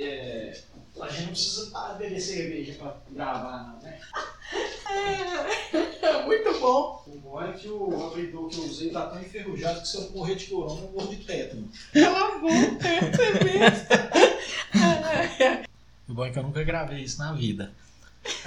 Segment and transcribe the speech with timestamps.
[0.00, 0.56] É,
[1.00, 3.98] a gente não precisa parar de beber cerveja pra gravar, não, né?
[4.90, 7.02] É, muito bom.
[7.06, 10.10] O bom é que o abridor que eu usei tá tão enferrujado que se eu
[10.12, 11.68] morrer de corona, eu morro de tétano.
[11.92, 13.86] Cala a boca, é mesmo.
[16.08, 17.70] O bom é que eu nunca gravei isso na vida.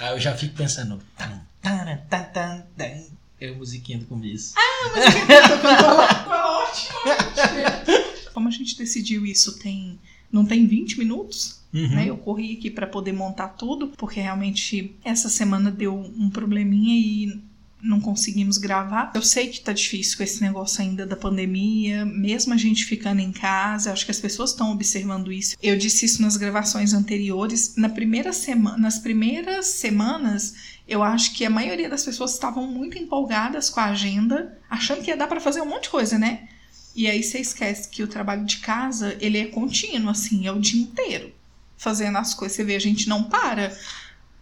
[0.00, 1.00] Aí eu já fico pensando.
[1.16, 3.04] Tan, tan, tan, tan, tan.
[3.40, 4.54] É a musiquinha do começo.
[8.34, 10.00] Como a gente decidiu isso tem.
[10.32, 11.62] Não tem 20 minutos?
[11.72, 11.88] Uhum.
[11.88, 12.06] né?
[12.08, 17.42] Eu corri aqui para poder montar tudo, porque realmente essa semana deu um probleminha e
[17.82, 19.10] não conseguimos gravar.
[19.14, 23.20] Eu sei que tá difícil com esse negócio ainda da pandemia, mesmo a gente ficando
[23.20, 25.56] em casa, acho que as pessoas estão observando isso.
[25.60, 27.74] Eu disse isso nas gravações anteriores.
[27.76, 30.54] Na primeira semana, nas primeiras semanas,
[30.86, 35.10] eu acho que a maioria das pessoas estavam muito empolgadas com a agenda, achando que
[35.10, 36.48] ia dar para fazer um monte de coisa, né?
[36.94, 40.60] E aí você esquece que o trabalho de casa, ele é contínuo, assim, é o
[40.60, 41.32] dia inteiro
[41.76, 42.56] fazendo as coisas.
[42.56, 43.76] Você vê, a gente não para.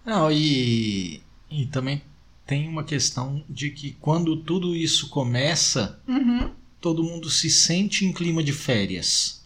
[0.05, 2.03] Não, e, e também
[2.47, 6.51] tem uma questão de que quando tudo isso começa, Uhum.
[6.81, 9.43] todo mundo se sente em clima de férias.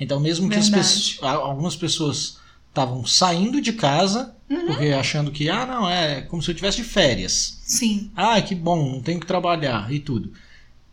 [0.00, 0.88] Então, mesmo que as Verdade.
[0.88, 4.66] pessoas, algumas pessoas estavam saindo de casa, Uhum.
[4.66, 7.60] porque achando que, ah, não, é como se eu tivesse de férias.
[7.64, 8.10] Sim.
[8.16, 10.32] Ah, que bom, não tenho que trabalhar e tudo.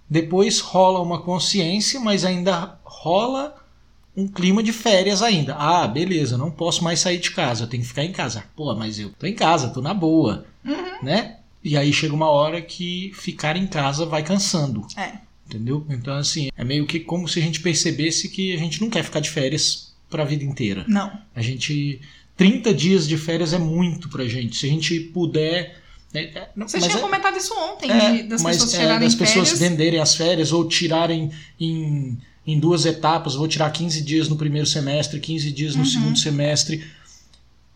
[0.10, 3.56] Depois rola uma consciência, mas ainda rola
[4.16, 5.56] um clima de férias ainda.
[5.56, 8.44] Ah, beleza, não posso mais sair de casa, eu tenho que ficar em casa.
[8.56, 11.04] Pô, mas eu tô em casa, tô na boa, Uhum.
[11.04, 11.38] né?
[11.64, 14.86] E aí chega uma hora que ficar em casa vai cansando.
[14.96, 15.14] É.
[15.48, 15.86] Entendeu?
[15.90, 19.04] Então, assim, é meio que como se a gente percebesse que a gente não quer
[19.04, 20.86] ficar de férias pra vida inteira.
[20.88, 21.12] Não.
[21.36, 22.00] A gente.
[22.38, 24.56] 30 dias de férias é muito pra gente.
[24.58, 25.82] Se a gente puder.
[26.18, 28.80] É- é- não, mas tinham é- comentado isso ontem, é, de- das mas, pessoas é,
[28.80, 29.60] tirarem das pessoas férias.
[29.72, 33.36] venderem as férias ou tirarem em, em duas etapas.
[33.36, 35.90] Vou tirar 15 dias no primeiro semestre, 15 dias no Uhum.
[35.90, 36.84] segundo semestre.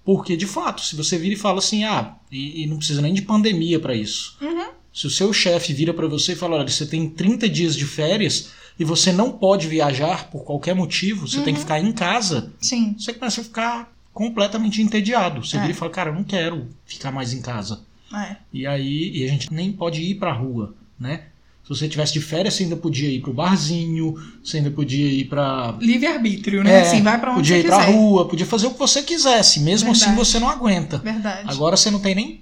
[0.06, 3.14] Porque, de fato, se você vira e fala assim, ah, e, e não precisa nem
[3.14, 4.38] de pandemia pra isso.
[4.42, 4.70] Uhum.
[4.94, 7.86] Se o seu chefe vira pra você e fala, olha, você tem 30 dias de
[7.86, 11.44] férias e você não pode viajar por qualquer motivo, você Uhum.
[11.44, 12.95] tem que ficar em casa, Sim.
[12.98, 15.45] você começa a ficar completamente entediado.
[15.45, 15.60] Você É.
[15.60, 17.82] vira e fala, cara, eu não quero ficar mais em casa.
[18.14, 18.36] É.
[18.53, 21.23] E aí e a gente nem pode ir pra rua, né?
[21.64, 25.25] Se você tivesse de férias, você ainda podia ir pro barzinho, você ainda podia ir
[25.25, 25.75] pra.
[25.80, 26.71] Livre-arbítrio, né?
[26.80, 27.92] É, assim, vai pra onde podia ir pra quiser.
[27.92, 29.59] rua, podia fazer o que você quisesse.
[29.59, 30.27] Mesmo assim Verdade.
[30.27, 30.97] você não aguenta.
[30.97, 31.47] Verdade.
[31.47, 32.42] Agora você não tem nem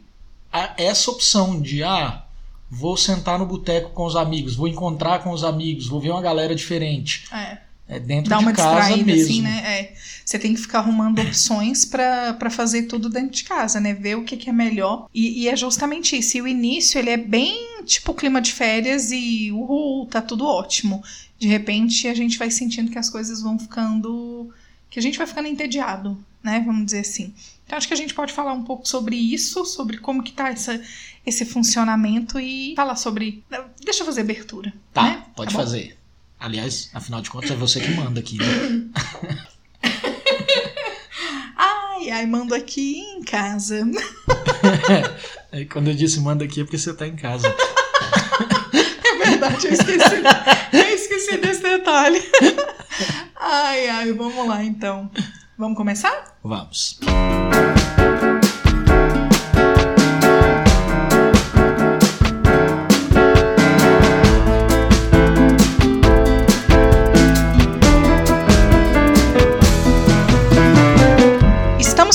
[0.53, 2.23] a- essa opção de, ah,
[2.72, 6.22] vou sentar no boteco com os amigos, vou encontrar com os amigos, vou ver uma
[6.22, 7.25] galera diferente.
[7.34, 7.57] É.
[7.90, 9.24] É dentro Dá de uma casa distraída, mesmo.
[9.24, 9.64] assim, né?
[9.66, 9.94] É.
[10.25, 13.94] Você tem que ficar arrumando opções pra fazer tudo dentro de casa, né?
[13.94, 15.08] Ver o que, que é melhor.
[15.14, 16.38] E, e é justamente isso.
[16.38, 21.02] E o início, ele é bem tipo clima de férias e uhul, tá tudo ótimo.
[21.40, 24.50] De repente, a gente vai sentindo que as coisas vão ficando.
[24.90, 26.62] que a gente vai ficando entediado, né?
[26.66, 27.34] Vamos dizer assim.
[27.66, 30.50] Então, acho que a gente pode falar um pouco sobre isso, sobre como que tá
[30.50, 30.81] essa,
[31.26, 33.44] esse funcionamento e falar sobre.
[33.81, 34.74] Deixa eu fazer abertura.
[34.94, 35.24] Tá, né?
[35.36, 35.59] pode bom?
[35.59, 35.97] fazer.
[36.40, 38.46] Aliás, afinal de contas, é você que manda aqui, né?
[41.58, 43.84] Ai, ai, mando aqui em casa.
[45.52, 47.47] É, Quando eu disse manda aqui é porque você tá em casa.
[48.74, 50.16] É verdade, eu esqueci.
[50.74, 52.22] eu esqueci desse detalhe.
[53.36, 55.09] Ai, ai, vamos lá então.
[55.58, 56.38] Vamos começar?
[56.44, 57.00] Vamos.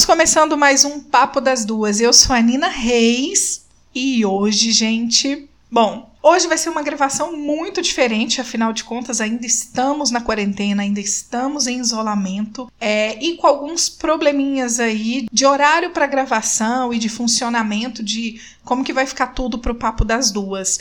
[0.02, 2.00] Estamos começando mais um Papo das Duas.
[2.00, 3.64] Eu sou a Nina Reis
[3.94, 5.48] e hoje, gente.
[5.70, 10.82] Bom, hoje vai ser uma gravação muito diferente, afinal de contas, ainda estamos na quarentena,
[10.82, 16.98] ainda estamos em isolamento é, e com alguns probleminhas aí de horário para gravação e
[16.98, 20.80] de funcionamento, de como que vai ficar tudo pro Papo das Duas.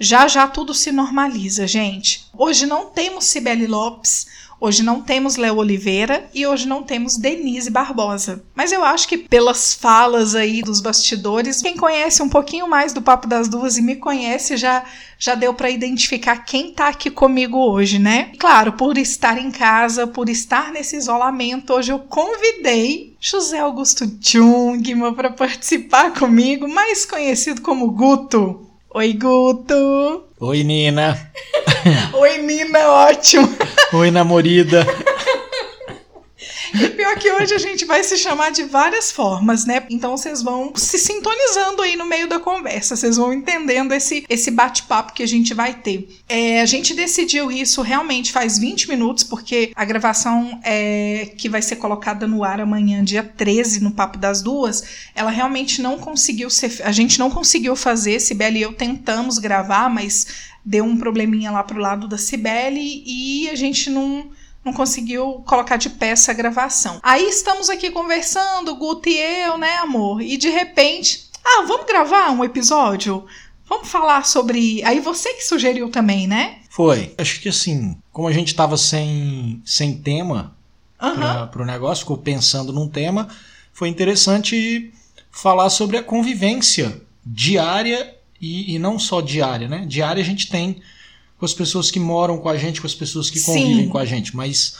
[0.00, 2.24] Já já tudo se normaliza, gente.
[2.32, 4.26] Hoje não temos Cibele Lopes,
[4.64, 8.42] hoje não temos Léo Oliveira e hoje não temos Denise Barbosa.
[8.54, 13.02] Mas eu acho que pelas falas aí dos bastidores, quem conhece um pouquinho mais do
[13.02, 14.82] Papo das Duas e me conhece já
[15.18, 18.32] já deu para identificar quem tá aqui comigo hoje, né?
[18.38, 25.14] Claro, por estar em casa, por estar nesse isolamento, hoje eu convidei José Augusto Jungmann
[25.14, 28.66] para participar comigo, mais conhecido como Guto.
[28.94, 30.24] Oi, Guto!
[30.40, 31.30] Oi, Nina.
[32.14, 33.48] Oi, Nina, ótimo!
[33.92, 34.86] Oi, namorida.
[36.74, 39.84] E pior que hoje a gente vai se chamar de várias formas, né?
[39.88, 44.50] Então vocês vão se sintonizando aí no meio da conversa, vocês vão entendendo esse, esse
[44.50, 46.08] bate-papo que a gente vai ter.
[46.28, 51.62] É, a gente decidiu isso realmente faz 20 minutos, porque a gravação é, que vai
[51.62, 54.82] ser colocada no ar amanhã, dia 13, no Papo das Duas,
[55.14, 56.82] ela realmente não conseguiu ser.
[56.82, 61.62] A gente não conseguiu fazer, Sibeli e eu tentamos gravar, mas deu um probleminha lá
[61.62, 64.30] pro lado da Cibele e a gente não
[64.64, 66.98] não conseguiu colocar de pé essa gravação.
[67.02, 70.22] Aí estamos aqui conversando, Guto e eu, né, amor?
[70.22, 73.26] E de repente, ah, vamos gravar um episódio?
[73.68, 74.82] Vamos falar sobre.
[74.82, 76.60] Aí você que sugeriu também, né?
[76.70, 77.14] Foi.
[77.18, 80.56] Acho que assim, como a gente tava sem, sem tema
[81.00, 81.46] uhum.
[81.48, 83.28] para o negócio, ficou pensando num tema,
[83.72, 84.92] foi interessante
[85.30, 88.13] falar sobre a convivência diária
[88.44, 89.86] e, e não só diária, né?
[89.86, 90.76] Diária a gente tem
[91.38, 93.88] com as pessoas que moram com a gente, com as pessoas que convivem Sim.
[93.88, 94.76] com a gente, mas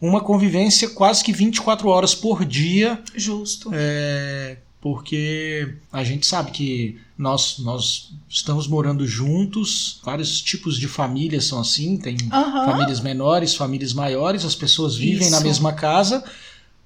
[0.00, 3.00] uma convivência quase que 24 horas por dia.
[3.14, 3.70] Justo.
[3.72, 11.44] É, porque a gente sabe que nós, nós estamos morando juntos, vários tipos de famílias
[11.44, 12.66] são assim, tem uhum.
[12.66, 15.30] famílias menores, famílias maiores, as pessoas vivem Isso.
[15.30, 16.22] na mesma casa,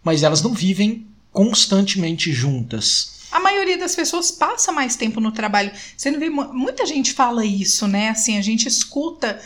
[0.05, 5.73] mas elas não vivem constantemente juntas a maioria das pessoas passa mais tempo no trabalho.
[5.97, 8.11] Você não vê muita gente fala isso, né?
[8.11, 9.41] Assim, a gente escuta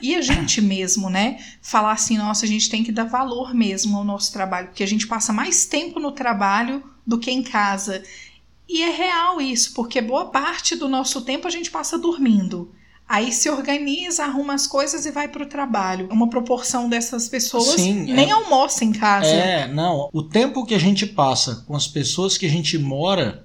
[0.00, 1.38] e a gente mesmo, né?
[1.62, 4.88] Falar assim, nossa, a gente tem que dar valor mesmo ao nosso trabalho, porque a
[4.88, 8.02] gente passa mais tempo no trabalho do que em casa.
[8.68, 12.72] E é real isso, porque boa parte do nosso tempo a gente passa dormindo.
[13.10, 16.08] Aí se organiza, arruma as coisas e vai para o trabalho.
[16.12, 19.26] Uma proporção dessas pessoas Sim, nem é, almoça em casa.
[19.26, 20.08] É, não.
[20.12, 23.44] O tempo que a gente passa com as pessoas que a gente mora,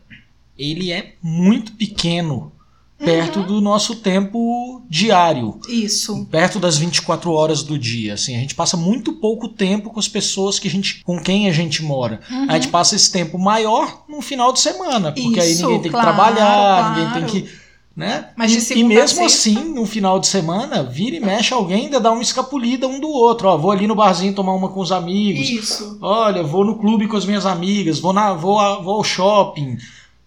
[0.55, 2.51] ele é muito pequeno
[2.95, 3.47] perto uhum.
[3.47, 5.59] do nosso tempo diário.
[5.67, 6.27] Isso.
[6.27, 10.07] Perto das 24 horas do dia, assim, a gente passa muito pouco tempo com as
[10.07, 12.21] pessoas que a gente com quem a gente mora.
[12.29, 12.51] Uhum.
[12.51, 15.91] A gente passa esse tempo maior no final de semana, porque Isso, aí ninguém tem
[15.91, 16.99] claro, que trabalhar, claro.
[16.99, 17.64] ninguém tem que
[17.95, 18.29] né?
[18.35, 21.99] Mas de e, e mesmo assim, no final de semana, vira e mexe alguém ainda
[21.99, 23.47] dá uma escapulida um do outro.
[23.47, 25.49] Ó, vou ali no barzinho tomar uma com os amigos.
[25.49, 25.97] Isso.
[26.01, 29.77] Olha, vou no clube com as minhas amigas, vou, na, vou, vou ao shopping.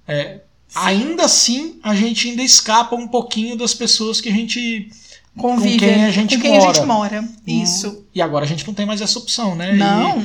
[0.07, 0.41] É,
[0.75, 4.89] ainda assim, a gente ainda escapa um pouquinho das pessoas que a gente
[5.37, 6.71] convive, com quem a gente, com quem mora.
[6.71, 7.21] A gente mora.
[7.23, 7.63] Hum.
[7.63, 8.05] Isso.
[8.15, 9.75] E agora a gente não tem mais essa opção, né?
[9.75, 10.25] Não.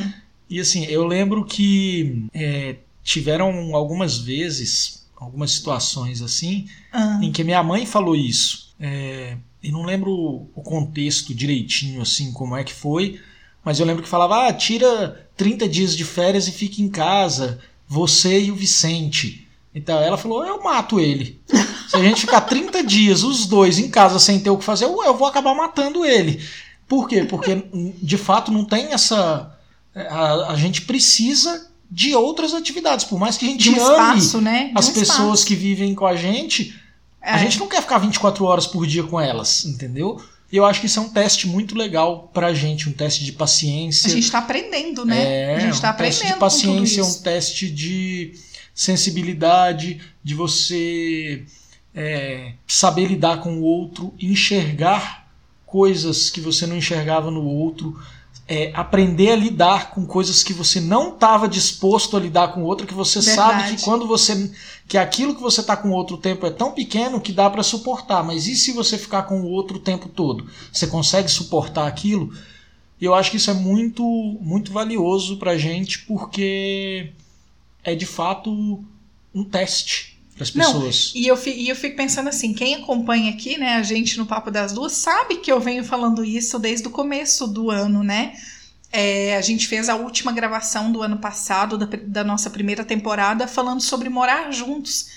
[0.50, 7.20] E, e assim, eu lembro que é, tiveram algumas vezes algumas situações assim, ah.
[7.22, 8.74] em que minha mãe falou isso.
[8.80, 10.12] É, e não lembro
[10.54, 13.20] o contexto direitinho, assim, como é que foi,
[13.64, 17.60] mas eu lembro que falava: ah, tira 30 dias de férias e fica em casa,
[17.88, 19.48] você e o Vicente.
[19.74, 21.42] Então ela falou: eu mato ele.
[21.88, 24.86] Se a gente ficar 30 dias, os dois, em casa sem ter o que fazer,
[24.86, 26.44] eu, eu vou acabar matando ele.
[26.88, 27.24] Por quê?
[27.24, 27.64] Porque
[28.02, 29.56] de fato não tem essa.
[29.96, 33.06] A, a gente precisa de outras atividades.
[33.06, 34.72] Por mais que a gente um ame espaço, né?
[34.74, 35.46] as um pessoas espaço.
[35.46, 36.76] que vivem com a gente,
[37.22, 37.32] é.
[37.32, 40.20] a gente não quer ficar 24 horas por dia com elas, entendeu?
[40.52, 43.32] E eu acho que isso é um teste muito legal pra gente, um teste de
[43.32, 44.08] paciência.
[44.08, 45.52] A gente tá aprendendo, né?
[45.52, 46.20] É, a gente tá um aprendendo.
[46.20, 48.34] teste de paciência, um teste de
[48.74, 51.46] sensibilidade, de você
[51.94, 55.28] é, saber lidar com o outro, enxergar
[55.64, 58.00] coisas que você não enxergava no outro
[58.48, 62.86] é, aprender a lidar com coisas que você não estava disposto a lidar com outro,
[62.86, 63.36] que você Verdade.
[63.36, 64.52] sabe que quando você
[64.86, 68.22] que aquilo que você está com outro tempo é tão pequeno que dá para suportar,
[68.24, 70.46] mas e se você ficar com o outro o tempo todo?
[70.72, 72.34] Você consegue suportar aquilo?
[73.00, 74.04] E eu acho que isso é muito
[74.42, 77.12] muito valioso para gente porque
[77.84, 78.84] é de fato
[79.34, 81.12] um teste para as pessoas.
[81.14, 84.26] Não, e eu, e eu fico pensando assim, quem acompanha aqui, né, a gente no
[84.26, 88.34] Papo das Duas, sabe que eu venho falando isso desde o começo do ano, né?
[88.92, 93.48] É, a gente fez a última gravação do ano passado, da, da nossa primeira temporada,
[93.48, 95.10] falando sobre morar juntos.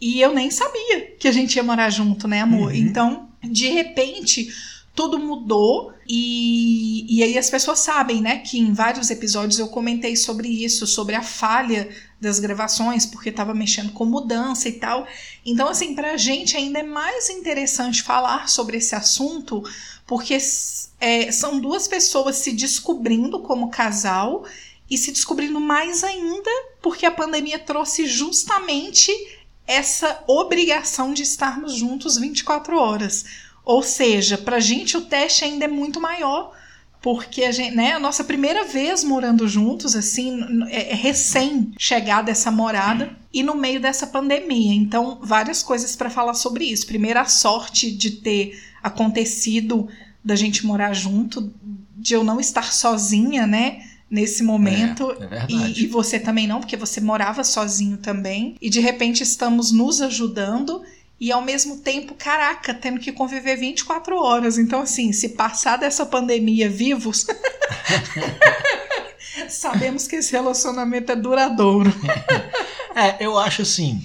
[0.00, 2.72] E eu nem sabia que a gente ia morar junto, né, amor?
[2.72, 2.74] Uhum.
[2.74, 4.52] Então, de repente,
[4.94, 10.16] tudo mudou e, e aí as pessoas sabem, né, que em vários episódios eu comentei
[10.16, 11.88] sobre isso, sobre a falha
[12.22, 15.06] das gravações, porque estava mexendo com mudança e tal.
[15.44, 19.62] Então, assim, para a gente ainda é mais interessante falar sobre esse assunto,
[20.06, 20.38] porque
[21.00, 24.44] é, são duas pessoas se descobrindo como casal
[24.88, 26.50] e se descobrindo mais ainda
[26.80, 29.10] porque a pandemia trouxe justamente
[29.66, 33.24] essa obrigação de estarmos juntos 24 horas.
[33.64, 36.52] Ou seja, para a gente o teste ainda é muito maior,
[37.02, 42.30] porque a gente, né, a nossa primeira vez morando juntos, assim, é, é recém chegada
[42.30, 44.72] essa morada e no meio dessa pandemia.
[44.72, 46.86] Então, várias coisas para falar sobre isso.
[46.86, 49.88] Primeiro, a sorte de ter acontecido
[50.24, 51.52] da gente morar junto,
[51.96, 53.82] de eu não estar sozinha, né?
[54.12, 55.10] nesse momento.
[55.30, 55.46] É, é.
[55.48, 58.56] E, e você também não, porque você morava sozinho também.
[58.60, 60.82] E de repente estamos nos ajudando
[61.22, 64.58] e ao mesmo tempo, caraca, tendo que conviver 24 horas.
[64.58, 67.24] Então, assim, se passar dessa pandemia vivos,
[69.48, 71.90] sabemos que esse relacionamento é duradouro.
[72.94, 74.02] É, eu acho assim,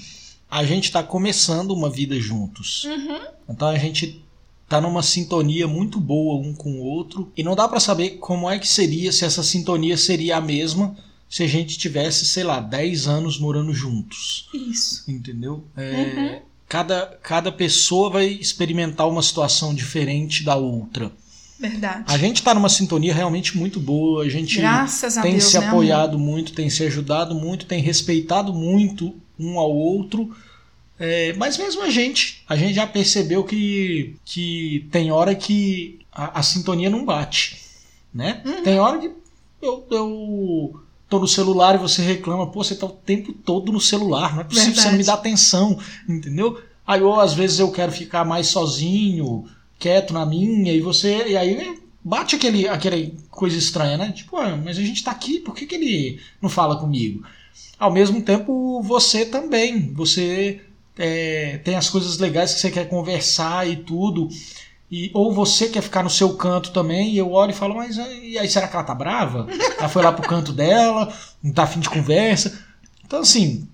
[0.50, 2.86] a gente tá começando uma vida juntos.
[2.86, 3.20] Uhum.
[3.50, 4.24] Então a gente
[4.66, 8.50] tá numa sintonia muito boa um com o outro e não dá para saber como
[8.50, 10.96] é que seria se essa sintonia seria a mesma
[11.30, 14.48] se a gente tivesse, sei lá, 10 anos morando juntos.
[14.54, 15.04] Isso.
[15.12, 15.66] Entendeu?
[15.76, 16.47] É, Uhum.
[16.68, 21.12] Cada, cada pessoa vai experimentar uma situação diferente da outra.
[21.60, 22.04] Verdade.
[22.08, 25.58] A gente tá numa sintonia realmente muito boa, a gente Graças a tem Deus, se
[25.58, 25.70] né, amor?
[25.70, 30.36] apoiado muito, tem se ajudado muito, tem respeitado muito um ao outro.
[31.00, 36.40] É, mas mesmo a gente, a gente já percebeu que, que tem hora que a,
[36.40, 37.62] a sintonia não bate,
[38.14, 38.42] né?
[38.46, 38.64] Uhum.
[38.64, 39.12] Tem hora que
[39.62, 43.80] eu, eu tô no celular e você reclama, pô, você tá o tempo todo no
[43.80, 45.06] celular, não é possível, você não me Verdade.
[45.08, 46.62] dá atenção, entendeu?
[46.86, 49.46] Aí ou às vezes eu quero ficar mais sozinho,
[49.78, 51.28] quieto na minha, e você.
[51.28, 54.12] E aí bate aquele, aquele coisa estranha, né?
[54.12, 57.24] Tipo, ah, mas a gente tá aqui, por que, que ele não fala comigo?
[57.78, 59.94] Ao mesmo tempo, você também.
[59.94, 60.62] Você
[60.98, 64.30] é, tem as coisas legais que você quer conversar e tudo.
[64.90, 67.98] E, ou você quer ficar no seu canto também, e eu olho e falo, mas
[67.98, 69.46] e aí será que ela tá brava?
[69.78, 71.14] Ela foi lá pro canto dela,
[71.44, 72.58] não tá afim de conversa.
[73.06, 73.68] Então, assim,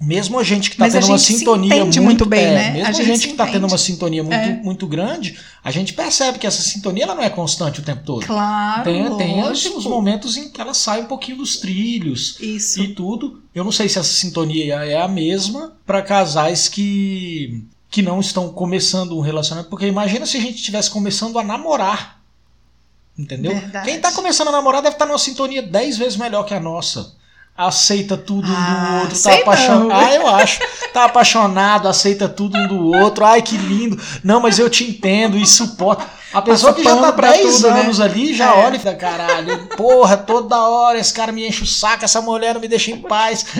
[0.00, 2.52] mesmo a gente que tá Mas a tendo uma gente sintonia muito, muito bem, é,
[2.54, 2.70] né?
[2.70, 4.60] Mesmo A a gente gente, se que tá tendo uma sintonia muito, É.
[4.62, 8.24] muito grande, a gente percebe que essa sintonia ela não é constante o tempo todo.
[8.26, 12.82] Claro, Tem, tem os momentos em que ela sai um pouquinho dos trilhos Isso.
[12.82, 13.42] e tudo.
[13.54, 18.48] Eu não sei se essa sintonia é a mesma para casais que que não estão
[18.50, 22.20] começando um relacionamento, porque imagina se a gente estivesse começando a namorar.
[23.18, 23.52] Entendeu?
[23.52, 23.86] Verdade.
[23.86, 27.14] Quem tá começando a namorar deve estar numa sintonia 10 vezes melhor que a nossa.
[27.56, 29.92] Aceita tudo um Ah, do outro, sei tá apaixonado.
[29.92, 30.60] Ah, eu acho.
[30.92, 33.24] Tá apaixonado, aceita tudo um do outro.
[33.24, 33.98] Ai, que lindo.
[34.22, 36.04] Não, mas eu te entendo e suporto.
[36.32, 37.80] A pessoa que já tá pano pra 10 tudo, né?
[37.82, 38.64] anos ali já É.
[38.66, 42.54] olha e fala, caralho, porra, toda hora esse cara me enche o saco, essa mulher
[42.54, 43.44] não me deixa em paz.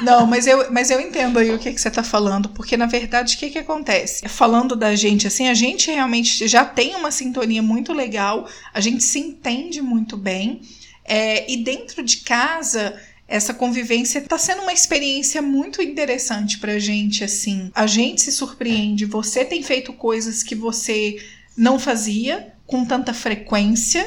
[0.00, 2.86] Não, mas eu, mas eu entendo aí o que, que você tá falando, porque na
[2.86, 4.26] verdade o que, que acontece?
[4.28, 9.02] Falando da gente assim, a gente realmente já tem uma sintonia muito legal, a gente
[9.02, 10.62] se entende muito bem,
[11.04, 12.94] é, e dentro de casa.
[13.30, 17.70] Essa convivência tá sendo uma experiência muito interessante pra gente, assim.
[17.74, 19.04] A gente se surpreende.
[19.04, 21.18] Você tem feito coisas que você
[21.58, 24.06] não fazia com tanta frequência,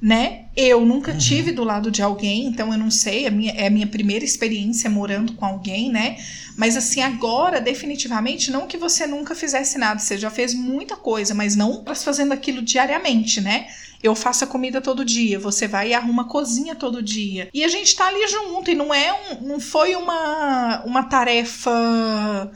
[0.00, 0.44] né?
[0.56, 1.18] Eu nunca Uhum.
[1.18, 3.86] tive do lado de alguém, então eu não sei, é a minha, é a minha
[3.86, 6.16] primeira experiência morando com alguém, né?
[6.56, 11.34] Mas assim, agora, definitivamente, não que você nunca fizesse nada, você já fez muita coisa,
[11.34, 13.66] mas não fazendo aquilo diariamente, né?
[14.00, 17.48] Eu faço a comida todo dia, você vai e arruma a cozinha todo dia.
[17.52, 22.50] E a gente tá ali junto, e não é um, não foi uma, uma tarefa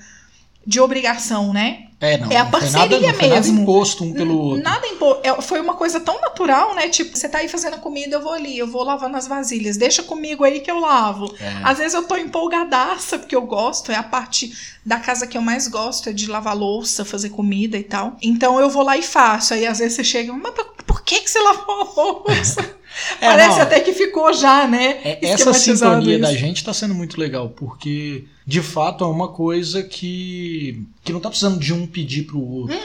[0.65, 1.89] de obrigação, né?
[2.03, 2.33] É, não.
[2.33, 3.63] É a nada, parceria nada mesmo.
[3.63, 4.65] imposto um pelo outro.
[4.65, 5.19] Nada impo...
[5.23, 6.89] é, Foi uma coisa tão natural, né?
[6.89, 9.77] Tipo, você tá aí fazendo a comida, eu vou ali, eu vou lavando as vasilhas.
[9.77, 11.33] Deixa comigo aí que eu lavo.
[11.39, 11.61] É.
[11.63, 14.53] Às vezes eu tô empolgadaça, porque eu gosto, é a parte
[14.85, 18.17] da casa que eu mais gosto, é de lavar louça, fazer comida e tal.
[18.21, 19.55] Então eu vou lá e faço.
[19.55, 21.83] Aí às vezes você chega, mas por, por que, que você lavou
[22.27, 22.77] a louça?
[23.21, 23.63] É, Parece não.
[23.63, 24.99] até que ficou já, né?
[25.05, 26.23] É, essa sintonia isso.
[26.23, 31.21] da gente tá sendo muito legal, porque de fato é uma coisa que, que não
[31.21, 32.77] tá precisando de um pedir pro outro.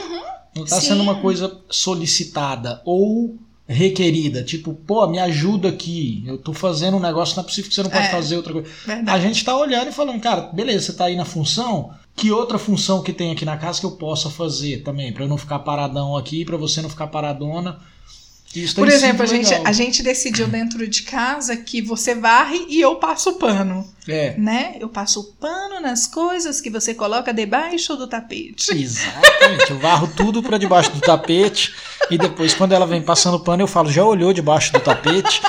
[0.56, 0.80] não tá Uhum.
[0.80, 0.88] sim.
[0.88, 3.36] sendo uma coisa solicitada ou
[3.66, 4.42] requerida.
[4.42, 6.24] Tipo, pô, me ajuda aqui.
[6.26, 8.10] Eu tô fazendo um negócio, não é possível que você não pode É.
[8.10, 8.68] fazer outra coisa.
[8.68, 9.22] A Verdade.
[9.22, 11.90] gente tá olhando e falando, cara, beleza, você tá aí na função.
[12.16, 15.12] Que outra função que tem aqui na casa que eu possa fazer também?
[15.12, 17.78] Pra eu não ficar paradão aqui, pra você não ficar paradona.
[18.54, 19.66] Isso Por exemplo, a gente, legal.
[19.66, 23.86] a gente decidiu dentro de casa que você varre e eu passo o pano.
[24.10, 24.34] É.
[24.38, 24.76] né?
[24.80, 28.72] Eu passo o pano nas coisas que você coloca debaixo do tapete.
[28.72, 29.70] Exatamente.
[29.70, 31.74] Eu varro tudo pra debaixo do tapete
[32.10, 35.42] e depois, quando ela vem passando pano, eu falo: já olhou debaixo do tapete?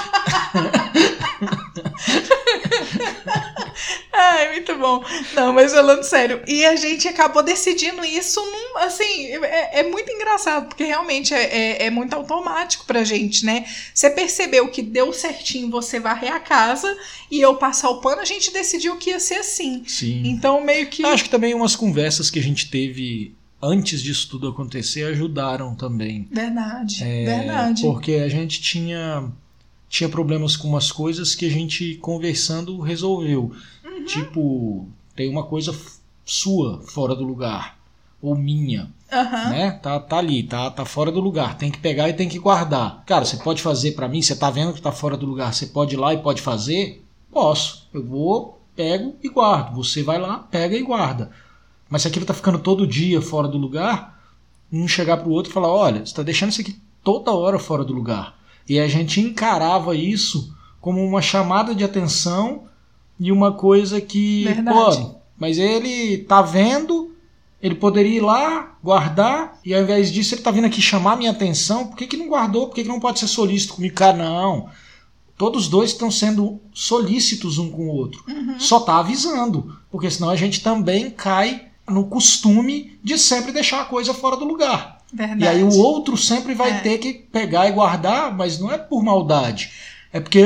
[4.29, 5.03] Ai, muito bom.
[5.36, 6.41] Não, mas falando sério.
[6.48, 11.43] E a gente acabou decidindo isso num, assim, é, é muito engraçado, porque realmente é,
[11.43, 13.65] é, é muito automático pra gente, né?
[13.93, 16.95] Você percebeu que deu certinho você varrer a casa
[17.31, 19.83] e eu passar o pano, a gente decidiu que ia ser assim.
[19.86, 20.24] Sim.
[20.25, 21.05] Então, meio que.
[21.05, 26.27] Acho que também umas conversas que a gente teve antes disso tudo acontecer ajudaram também.
[26.31, 27.81] Verdade, É, verdade.
[27.81, 29.29] Porque a gente tinha,
[29.89, 33.51] tinha problemas com umas coisas que a gente conversando resolveu.
[34.00, 34.06] Uhum.
[34.06, 35.75] Tipo, tem uma coisa
[36.25, 37.77] sua fora do lugar.
[38.22, 38.91] ou minha.
[39.12, 39.50] Aham.
[39.50, 39.72] Né?
[39.72, 41.58] Tá, tá ali, tá, tá fora do lugar.
[41.58, 43.03] Tem que pegar e tem que guardar.
[43.06, 44.22] Cara, você pode fazer pra mim?
[44.22, 45.53] Você tá vendo que tá fora do lugar?
[45.53, 47.03] Você pode ir lá e pode fazer?
[47.32, 47.88] Posso.
[47.94, 49.75] Eu vou, pego e guardo.
[49.75, 51.32] Você vai lá, pega e guarda.
[51.89, 54.20] Mas se aquilo tá ficando todo dia fora do lugar,
[54.72, 57.84] um chegar pro outro e falar: olha, você tá deixando isso aqui toda hora fora
[57.84, 58.38] do lugar.
[58.68, 62.65] E a gente encarava isso como uma chamada de atenção
[63.19, 65.01] e uma coisa que, Verdade.
[65.01, 67.13] pô, mas ele tá vendo,
[67.61, 71.31] ele poderia ir lá, guardar, e ao invés disso ele tá vindo aqui chamar minha
[71.31, 72.67] atenção, por que, que não guardou?
[72.67, 73.95] Por que, que não pode ser solícito comigo?
[73.95, 74.69] Cara, não.
[75.38, 78.23] Todos dois estão sendo solícitos um com o outro.
[78.27, 78.59] Uhum.
[78.59, 83.85] Só tá avisando, porque senão a gente também cai no costume de sempre deixar a
[83.85, 84.99] coisa fora do lugar.
[85.11, 85.43] Verdade.
[85.43, 86.79] E aí o outro sempre vai É.
[86.81, 89.71] ter que pegar e guardar, mas não é por maldade.
[90.13, 90.43] É porque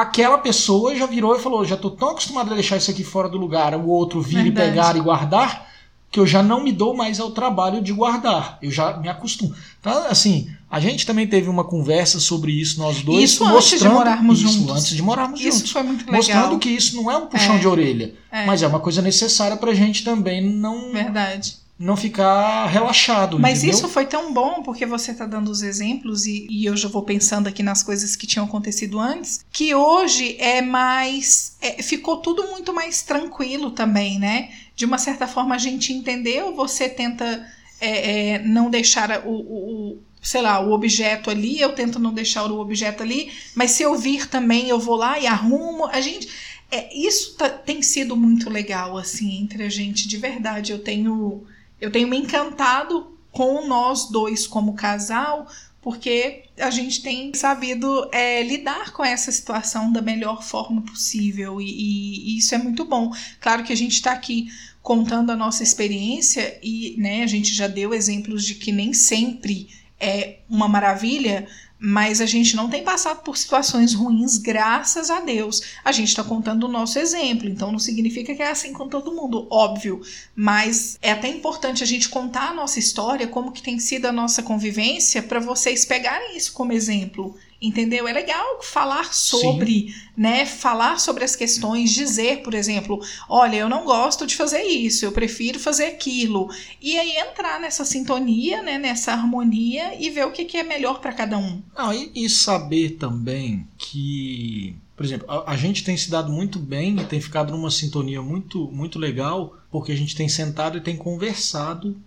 [0.00, 3.28] aquela pessoa já virou e falou: já tô tão acostumado a deixar isso aqui fora
[3.28, 4.70] do lugar, o outro vir e Verdade.
[4.70, 5.66] pegar e guardar,
[6.10, 8.58] que eu já não me dou mais ao trabalho de guardar.
[8.62, 9.54] Eu já me acostumo.
[9.80, 13.30] Então, assim, a gente também teve uma conversa sobre isso, nós dois.
[13.30, 14.76] Isso antes de morarmos isso, juntos.
[14.76, 15.70] Antes de morarmos Isso juntos.
[15.72, 16.16] foi muito legal.
[16.16, 17.58] Mostrando que isso não é um puxão É.
[17.58, 18.46] de orelha, É.
[18.46, 21.56] mas é uma coisa necessária pra gente também não, Verdade.
[21.78, 23.38] Não ficar relaxado.
[23.38, 23.76] Mas entendeu?
[23.76, 27.02] isso foi tão bom porque você tá dando os exemplos e, e eu já vou
[27.02, 31.56] pensando aqui nas coisas que tinham acontecido antes, que hoje é mais.
[31.60, 34.50] é, ficou tudo muito mais tranquilo também, né?
[34.74, 37.46] De uma certa forma a gente entendeu, você tenta
[37.80, 42.12] é, é, não deixar o, o- o- sei lá, o objeto ali, eu tento não
[42.12, 45.86] deixar o objeto ali, mas se eu vir também, eu vou lá e arrumo.
[45.86, 46.28] A gente.
[46.70, 50.72] É, isso tá- tem sido muito legal, assim, entre a gente, de verdade.
[50.72, 51.44] Eu tenho.
[51.80, 55.46] Eu tenho me encantado com nós dois como casal,
[55.80, 61.64] porque a gente tem sabido é, lidar com essa situação da melhor forma possível, e,
[61.66, 63.12] e- e isso é muito bom.
[63.40, 64.48] Claro que a gente está aqui
[64.82, 69.68] contando a nossa experiência e né, a gente já deu exemplos de que nem sempre
[70.00, 71.46] é uma maravilha,
[71.78, 75.62] mas a gente não tem passado por situações ruins, graças a Deus.
[75.84, 79.14] A gente está contando o nosso exemplo, então não significa que é assim com todo
[79.14, 80.00] mundo, óbvio.
[80.34, 84.12] Mas é até importante a gente contar a nossa história, como que tem sido a
[84.12, 87.36] nossa convivência, para vocês pegarem isso como exemplo.
[87.60, 88.06] Entendeu?
[88.06, 90.46] É legal falar sobre, né?
[90.46, 95.10] Falar sobre as questões, dizer, por exemplo, olha, eu não gosto de fazer isso, eu
[95.10, 96.48] prefiro fazer aquilo.
[96.80, 98.78] E aí entrar nessa sintonia, né?
[98.78, 101.60] Nessa harmonia e ver o que, que é melhor para cada um.
[101.76, 106.60] Não, e, e saber também que, por exemplo, a, a gente tem se dado muito
[106.60, 110.80] bem e tem ficado numa sintonia muito, muito legal, porque a gente tem sentado e
[110.80, 112.00] tem conversado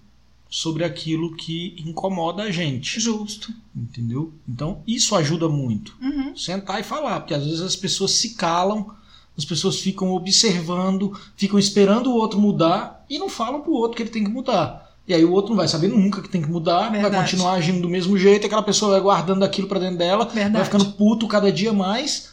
[0.53, 3.53] sobre aquilo que incomoda a gente, Justo.
[3.73, 4.33] entendeu?
[4.47, 5.95] Então isso ajuda muito.
[6.01, 6.35] Uhum.
[6.35, 8.93] Sentar e falar, porque às vezes as pessoas se calam,
[9.37, 14.03] as pessoas ficam observando, ficam esperando o outro mudar e não falam pro outro que
[14.03, 14.91] ele tem que mudar.
[15.07, 17.23] E aí o outro não vai saber nunca que tem que mudar, vai Verdade.
[17.23, 20.35] continuar agindo do mesmo jeito, e aquela pessoa vai guardando aquilo pra dentro dela, vai
[20.35, 20.65] Verdade.
[20.65, 22.29] ficando puto cada dia mais,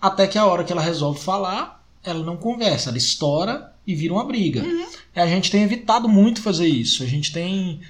[0.00, 4.12] até que a hora que ela resolve falar, ela não conversa, ela estoura e vira
[4.14, 4.62] uma briga.
[4.62, 4.86] Uhum.
[5.14, 7.02] A gente tem evitado muito fazer isso.
[7.02, 7.80] A gente tem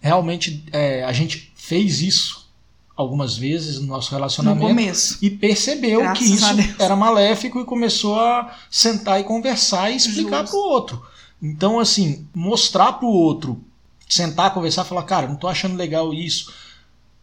[0.00, 2.50] realmente, é, a gente fez isso
[2.96, 5.18] algumas vezes no nosso No relacionamento começo.
[5.22, 10.42] e percebeu Graças que isso era maléfico e começou a sentar e conversar e explicar
[10.42, 10.50] Justo.
[10.50, 11.02] pro outro.
[11.40, 13.60] Então, assim, mostrar pro outro,
[14.08, 16.52] sentar, conversar, falar, cara, não tô achando legal isso.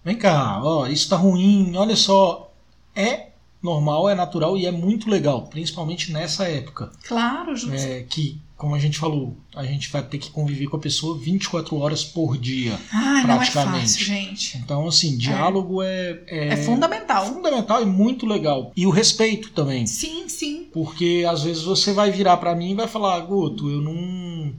[0.04, 2.52] Vem cá, ó, isso tá ruim, olha só.
[2.96, 3.29] É
[3.62, 6.91] normal, é natural e é muito legal, principalmente nessa época.
[7.08, 7.76] Claro, justo.
[7.76, 11.17] É, que, como a gente falou, a gente vai ter que conviver com a pessoa
[11.17, 12.80] 24 horas por dia.
[12.91, 13.82] Ai, não é praticamente.
[13.82, 14.58] fácil, gente.
[14.58, 17.26] Então, assim, diálogo é, é, É fundamental.
[17.26, 18.72] fundamental e muito legal.
[18.78, 19.86] E o respeito também.
[19.86, 20.67] Sim, sim.
[20.72, 24.54] Porque às vezes você vai virar pra mim e vai falar, Guto, eu não.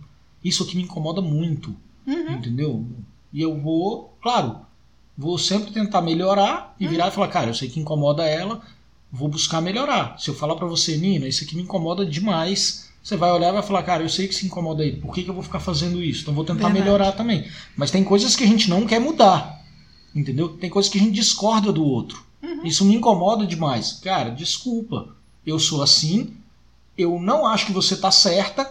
[0.45, 1.75] Isso aqui me incomoda muito,
[2.07, 2.33] Uhum.
[2.33, 2.85] entendeu?
[3.33, 4.61] E eu vou, claro,
[5.17, 6.87] vou sempre tentar melhorar Uhum.
[6.87, 8.61] e virar e falar, cara, eu sei que incomoda ela,
[9.12, 10.18] vou buscar melhorar.
[10.18, 13.53] Se eu falar pra você, Nina, isso aqui me incomoda demais, você vai olhar e
[13.53, 15.61] vai falar, cara, eu sei que se incomoda aí, por que, que eu vou ficar
[15.61, 16.23] fazendo isso?
[16.23, 16.81] Então vou tentar Verdade.
[16.85, 17.49] melhorar também.
[17.77, 19.62] Mas tem coisas que a gente não quer mudar,
[20.14, 20.51] entendeu?
[20.51, 22.25] Tem coisas que a gente discorda do outro.
[22.42, 22.64] Uhum.
[22.64, 24.01] Isso me incomoda demais.
[24.03, 25.09] Cara, desculpa.
[25.46, 26.35] Eu sou assim.
[26.96, 28.70] Eu não acho que você tá certa.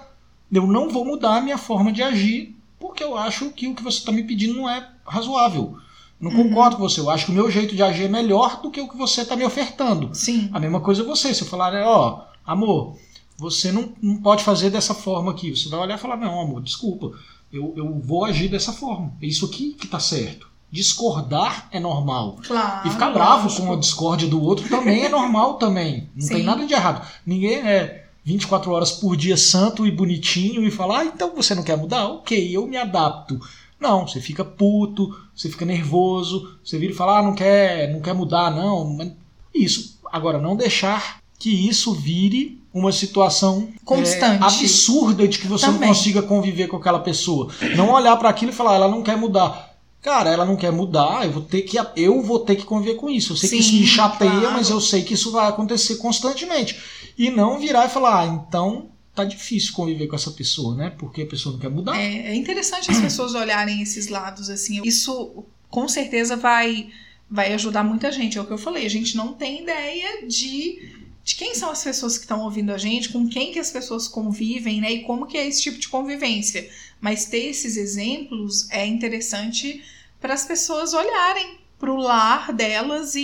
[0.52, 3.84] Eu não vou mudar a minha forma de agir porque eu acho que o que
[3.84, 5.78] você está me pedindo não é razoável.
[6.20, 6.50] Não Uhum.
[6.50, 7.00] concordo com você.
[7.00, 9.22] Eu acho que o meu jeito de agir é melhor do que o que você
[9.22, 10.10] está me ofertando.
[10.14, 10.50] Sim.
[10.54, 11.34] A mesma coisa você.
[11.34, 12.98] Se eu falar, né, ó, amor,
[13.38, 15.56] você não, não pode fazer dessa forma aqui.
[15.56, 17.12] Você vai olhar e falar, não, amor, desculpa.
[17.52, 19.14] Eu, eu vou agir dessa forma.
[19.22, 20.48] É isso aqui que tá certo.
[20.72, 22.38] Discordar é normal.
[22.46, 22.88] Claro.
[22.88, 23.66] E ficar bravo lógico.
[23.68, 26.10] com a discórdia do outro também é normal também.
[26.16, 26.34] Não Sim.
[26.36, 27.08] tem nada de errado.
[27.26, 28.06] Ninguém é.
[28.26, 32.08] 24 horas por dia santo e bonitinho e falar, ah, então você não quer mudar?
[32.10, 33.40] Ok, eu me adapto.
[33.80, 38.02] Não, você fica puto, você fica nervoso, você vira e fala, ah, não quer, não
[38.02, 39.16] quer mudar, não.
[39.54, 40.00] Isso.
[40.12, 45.82] Agora, não deixar que isso vire uma situação constante, é, absurda de que você Também.
[45.82, 47.50] não consiga conviver com aquela pessoa.
[47.76, 49.70] Não olhar para aquilo e falar, ela não quer mudar.
[50.02, 53.10] Cara, ela não quer mudar, eu vou ter que eu vou ter que conviver com
[53.10, 53.34] isso.
[53.34, 54.54] Eu sei Sim, que isso me chateia, claro.
[54.54, 56.80] mas eu sei que isso vai acontecer constantemente.
[57.18, 60.90] E não virar e falar, ah, então tá difícil conviver com essa pessoa, né?
[60.92, 62.00] Porque a pessoa não quer mudar.
[62.00, 64.82] É, é interessante as pessoas olharem esses lados assim.
[64.84, 66.90] Isso com certeza vai
[67.30, 68.38] vai ajudar muita gente.
[68.38, 68.86] É o que eu falei.
[68.86, 72.78] A gente não tem ideia de de quem são as pessoas que estão ouvindo a
[72.78, 74.92] gente, com quem que as pessoas convivem, né?
[74.92, 76.68] E como que é esse tipo de convivência.
[77.00, 79.84] Mas ter esses exemplos é interessante
[80.20, 83.22] para as pessoas olharem para o lar delas e,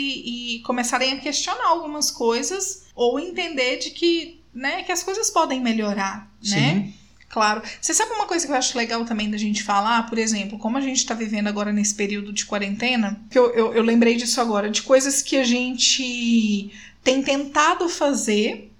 [0.57, 5.59] e começarem a questionar algumas coisas ou entender de que, né, que as coisas podem
[5.59, 6.73] melhorar, né?
[6.73, 6.93] Sim.
[7.27, 7.61] Claro.
[7.81, 10.07] Você sabe uma coisa que eu acho legal também da gente falar?
[10.07, 13.73] Por exemplo, como a gente está vivendo agora nesse período de quarentena, que eu, eu,
[13.73, 16.71] eu lembrei disso agora, de coisas que a gente
[17.03, 18.71] tem tentado fazer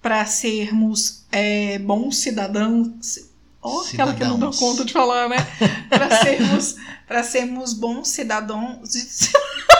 [0.00, 3.20] para sermos é, bons cidadãos.
[3.62, 5.36] Oh, aquela que eu não dou conta de falar, né?
[5.88, 9.30] Para sermos, pra sermos bons cidadãos.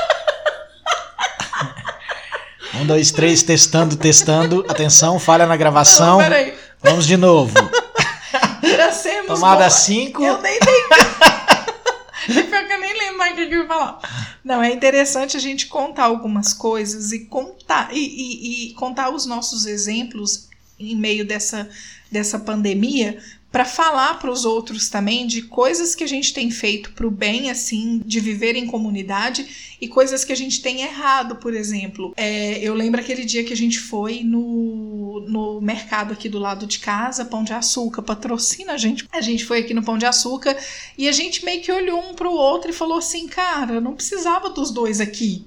[2.75, 4.65] Um, dois, três, testando, testando.
[4.69, 6.19] Atenção, falha na gravação.
[6.19, 6.55] Não, peraí.
[6.83, 7.53] Vamos de novo.
[8.61, 10.23] Para sermos Tomada bons- 5.
[10.25, 11.13] Eu nem lembro.
[12.51, 13.99] Pior que eu nem lembro mais o que que eu ia falar.
[14.45, 19.27] Não, é interessante a gente contar algumas coisas e contar e, e- e contar os
[19.27, 21.69] nossos exemplos em meio dessa,
[22.11, 23.19] dessa pandemia
[23.53, 27.11] para falar para os outros também de coisas que a gente tem feito para o
[27.11, 32.15] bem, assim, de viver em comunidade e coisas que a gente tem errado, por exemplo.
[32.17, 36.67] É, eu lembro aquele dia que a gente foi no, no mercado aqui do lado
[36.67, 39.07] de casa, Pão de Açúcar, patrocina a gente.
[39.13, 40.57] A gente foi aqui no Pão de Açúcar
[40.97, 44.49] e a gente meio que olhou um pro outro e falou assim, cara, não precisava
[44.49, 45.45] dos dois aqui,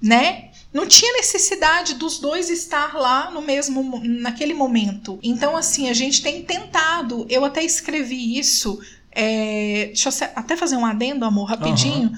[0.00, 0.45] né?
[0.76, 5.18] Não tinha necessidade dos dois estar lá no mesmo mo- naquele momento.
[5.22, 7.24] Então, assim, a gente tem tentado.
[7.30, 8.78] Eu até escrevi isso.
[9.10, 12.12] é, deixa eu até fazer um adendo, amor, rapidinho.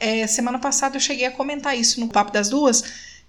[0.00, 2.82] É, semana passada eu cheguei a comentar isso no Papo das Duas,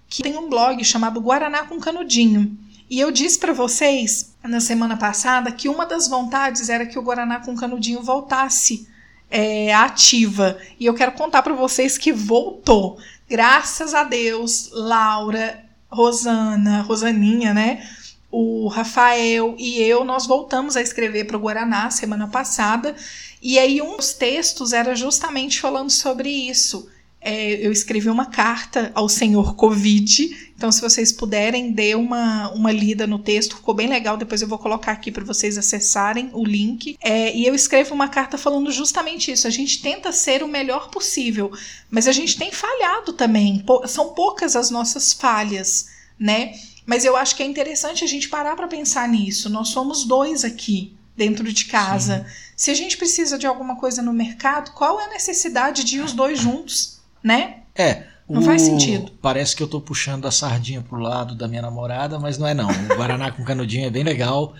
[0.08, 2.58] que tem um blog chamado Guaraná com Canudinho.
[2.90, 7.02] E eu disse pra vocês na semana passada que uma das vontades era que o
[7.02, 8.88] Guaraná com Canudinho voltasse
[9.32, 10.58] é, ativa.
[10.78, 12.98] E eu quero contar pra vocês que voltou.
[13.26, 17.88] Graças a Deus, Laura, Rosana, Rosaninha, né?
[18.30, 22.94] O Rafael e eu, nós voltamos a escrever para o Guaraná semana passada.
[23.40, 26.88] E aí, um dos textos era justamente falando sobre isso.
[27.24, 30.52] É, eu escrevi uma carta ao senhor Covid.
[30.56, 34.16] Então, se vocês puderem, dê uma, uma lida no texto, ficou bem legal.
[34.16, 36.96] Depois eu vou colocar aqui para vocês acessarem o link.
[37.00, 39.46] É, e eu escrevo uma carta falando justamente isso.
[39.46, 41.52] A gente tenta ser o melhor possível,
[41.88, 43.60] mas a gente tem falhado também.
[43.60, 45.86] Pou- são poucas as nossas falhas,
[46.18, 46.52] né?
[46.84, 49.48] Mas eu acho que é interessante a gente parar para pensar nisso.
[49.48, 52.26] Nós somos dois aqui dentro de casa.
[52.56, 56.00] Se a gente precisa de alguma coisa no mercado, qual é a necessidade de ir
[56.00, 57.56] os dois juntos, né?
[57.74, 58.04] É.
[58.28, 59.12] Não faz sentido.
[59.20, 62.54] Parece que eu tô puxando a sardinha pro lado da minha namorada, mas não é
[62.54, 62.68] não.
[62.68, 64.54] O Guaraná com canudinho é bem legal.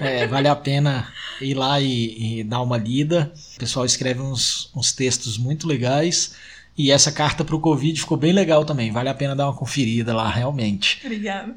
[0.00, 1.06] É, vale a pena
[1.40, 3.32] ir lá e, e dar uma lida.
[3.54, 6.34] O pessoal escreve uns, uns textos muito legais.
[6.76, 8.90] E essa carta pro Covid ficou bem legal também.
[8.90, 11.00] Vale a pena dar uma conferida lá, realmente.
[11.04, 11.54] Obrigada.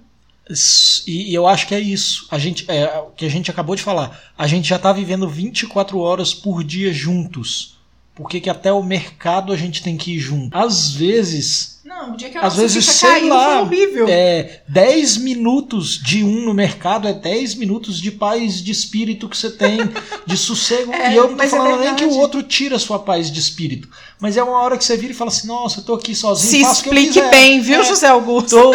[1.07, 2.27] E, e eu acho que é isso.
[2.29, 4.19] A gente, é, o que a gente acabou de falar.
[4.37, 7.77] A gente já tá vivendo 24 horas por dia juntos.
[8.15, 10.57] Por que, que até o mercado a gente tem que ir junto?
[10.57, 14.05] Às vezes, Não, o dia que a às vezes, sei caiu lá, foi horrível.
[14.07, 19.35] é 10 minutos de um no mercado é 10 minutos de paz de espírito que
[19.37, 19.79] você tem,
[20.25, 20.93] de sossego.
[20.95, 23.29] É, e eu não tô é falando nem que o outro tira a sua paz
[23.29, 23.89] de espírito.
[24.17, 26.51] Mas é uma hora que você vira e fala assim: nossa, eu tô aqui sozinho,
[26.51, 27.29] Se faço o que eu explique quiser.
[27.29, 28.51] bem, viu, É, José Augusto?
[28.55, 28.71] tô,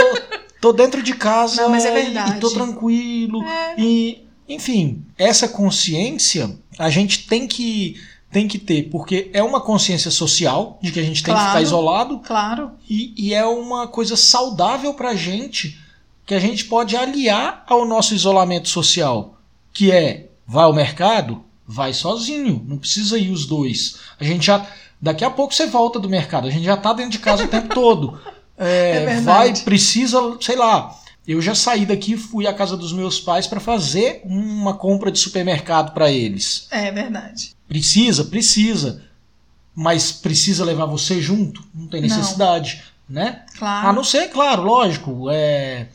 [0.60, 2.36] tô dentro de casa Não, mas é e- verdade.
[2.36, 3.42] e tô tranquilo.
[3.42, 3.74] É.
[3.80, 7.96] E, enfim, essa consciência a gente tem que,
[8.30, 11.48] tem que ter, porque é uma consciência social de que a gente tem que Claro.
[11.50, 12.70] ficar isolado Claro.
[12.88, 15.78] e, e é uma coisa saudável pra gente
[16.26, 19.34] que a gente pode aliar ao nosso isolamento social,
[19.72, 23.96] que é vai ao mercado, vai sozinho, não precisa ir os dois.
[24.18, 24.64] A gente já
[25.00, 27.48] daqui a pouco você volta do mercado, a gente já tá dentro de casa o
[27.48, 28.20] tempo todo.
[28.56, 30.94] É, É vai, precisa, sei lá.
[31.26, 35.18] Eu já saí daqui, fui à casa dos meus pais para fazer uma compra de
[35.18, 36.66] supermercado para eles.
[36.70, 37.54] É verdade.
[37.70, 39.00] Precisa, precisa.
[39.72, 41.64] Mas precisa levar você junto?
[41.72, 42.08] Não tem Não.
[42.08, 43.44] necessidade, né?
[43.56, 43.88] Claro.
[43.88, 45.86] A não ser, claro, lógico, é,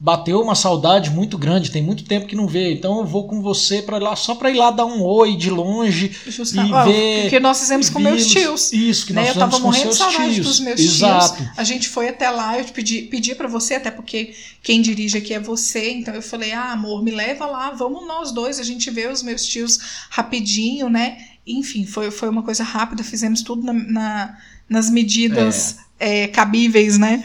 [0.00, 3.42] bateu uma saudade muito grande, tem muito tempo que não vê, então eu vou com
[3.42, 6.84] você para lá só para ir lá dar um oi de longe Justa- e Ó,
[6.84, 8.72] ver que nós fizemos com meus tios.
[8.72, 9.30] Isso que nós Né?
[9.30, 10.46] Eu fizemos tava com morrendo de saudade tios.
[10.46, 11.36] dos meus Exato.
[11.42, 11.48] tios.
[11.58, 15.18] A gente foi até lá, eu te pedi, pedi para você, até porque quem dirige
[15.18, 15.90] aqui é você.
[15.90, 19.22] Então eu falei: ah, amor, me leva lá, vamos nós dois, a gente vê os
[19.22, 19.80] meus tios
[20.10, 21.18] rapidinho, né?
[21.44, 27.24] Enfim, foi, foi uma coisa rápida, fizemos tudo na, na- nas medidas é, cabíveis, né?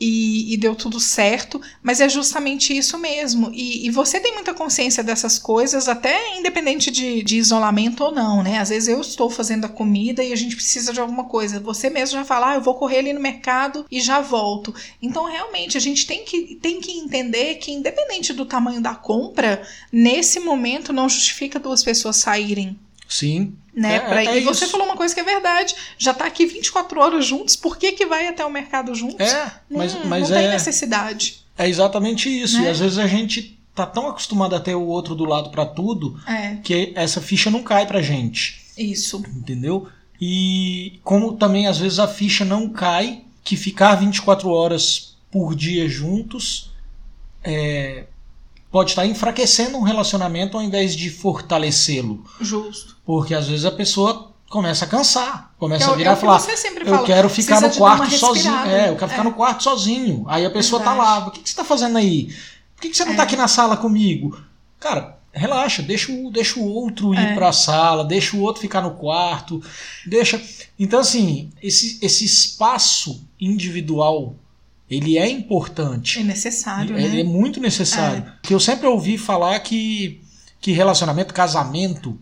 [0.00, 3.50] E, e deu tudo certo, mas é justamente isso mesmo.
[3.52, 8.42] E, e você tem muita consciência dessas coisas, até independente de, de isolamento ou não,
[8.42, 8.58] né?
[8.58, 11.60] Às vezes eu estou fazendo a comida e a gente precisa de alguma coisa.
[11.60, 14.74] Você mesmo já fala, ah, eu vou correr ali no mercado e já volto.
[15.00, 19.62] Então, realmente, a gente tem que, tem que entender que, independente do tamanho da compra,
[19.92, 22.76] nesse momento não justifica duas pessoas saírem
[23.12, 23.54] Sim.
[23.74, 23.96] Né?
[23.96, 24.72] É- pra- é e você isso.
[24.72, 25.74] falou uma coisa que é verdade.
[25.98, 29.26] Já tá aqui 24 horas juntos, por que, que vai até o mercado juntos?
[29.26, 31.42] É, mas, Não- mas não tem é, necessidade.
[31.56, 32.58] é exatamente isso.
[32.58, 32.64] Né?
[32.66, 35.64] E às vezes a gente tá tão acostumado a ter o outro do lado para
[35.64, 38.60] tudo É, que essa ficha não cai pra gente.
[38.76, 39.22] isso.
[39.36, 39.88] entendeu?
[40.20, 45.88] E como também às vezes a ficha não cai, que ficar 24 horas por dia
[45.88, 46.70] juntos
[47.42, 48.04] é,
[48.72, 52.24] pode estar enfraquecendo um relacionamento ao invés de fortalecê-lo.
[52.40, 52.96] Justo.
[53.04, 56.16] Porque às vezes a pessoa começa a cansar, começa Que é a virar é e
[56.16, 56.40] falar.
[56.80, 58.54] Eu fala, quero ficar no quarto sozinho.
[58.66, 59.24] É, eu quero ficar É.
[59.24, 60.24] no quarto sozinho.
[60.26, 61.20] Aí a pessoa tá Verdade.
[61.20, 61.28] lá.
[61.28, 62.34] O que, que você tá fazendo aí?
[62.74, 63.16] Por que, que você não É.
[63.16, 64.40] tá aqui na sala comigo?
[64.80, 67.34] Cara, relaxa, deixa o, deixa o outro ir É.
[67.34, 69.62] pra sala, deixa o outro ficar no quarto,
[70.06, 70.42] deixa.
[70.78, 74.34] Então, assim, esse, esse espaço individual,
[74.96, 76.20] ele é importante.
[76.20, 77.30] É necessário, Ele é né?
[77.30, 78.24] muito necessário.
[78.40, 80.20] Porque eu sempre ouvi falar que,
[80.60, 82.18] que relacionamento, casamento,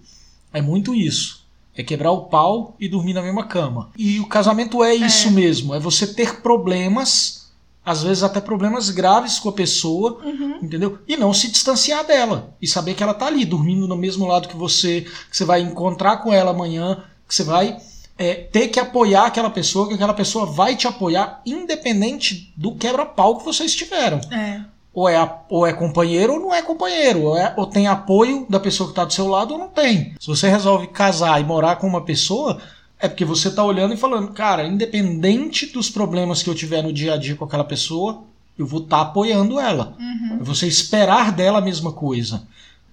[0.52, 1.40] é muito isso.
[1.76, 3.90] É quebrar o pau e dormir na mesma cama.
[3.96, 5.74] E o casamento é isso mesmo.
[5.74, 7.50] É você ter problemas,
[7.84, 10.58] às vezes até problemas graves com a pessoa, Uhum.
[10.62, 10.98] entendeu?
[11.08, 12.54] E não se distanciar dela.
[12.60, 15.60] E saber que ela tá ali, dormindo no mesmo lado que você, que você vai
[15.62, 17.78] encontrar com ela amanhã, que você vai
[18.22, 23.38] é, ter que apoiar aquela pessoa, que aquela pessoa vai te apoiar, independente do quebra-pau
[23.38, 24.20] que vocês tiveram.
[24.30, 24.60] É,
[24.92, 27.22] Ou é, ou é companheiro ou não é companheiro.
[27.22, 30.14] Ou, é- ou tem apoio da pessoa que está do seu lado ou não tem.
[30.20, 32.60] Se você resolve casar e morar com uma pessoa,
[32.98, 36.92] é porque você está olhando e falando, cara, independente dos problemas que eu tiver no
[36.92, 38.24] dia a dia com aquela pessoa,
[38.58, 39.94] eu vou estar apoiando ela.
[39.98, 40.38] uhum.
[40.40, 42.42] É você esperar dela a mesma coisa.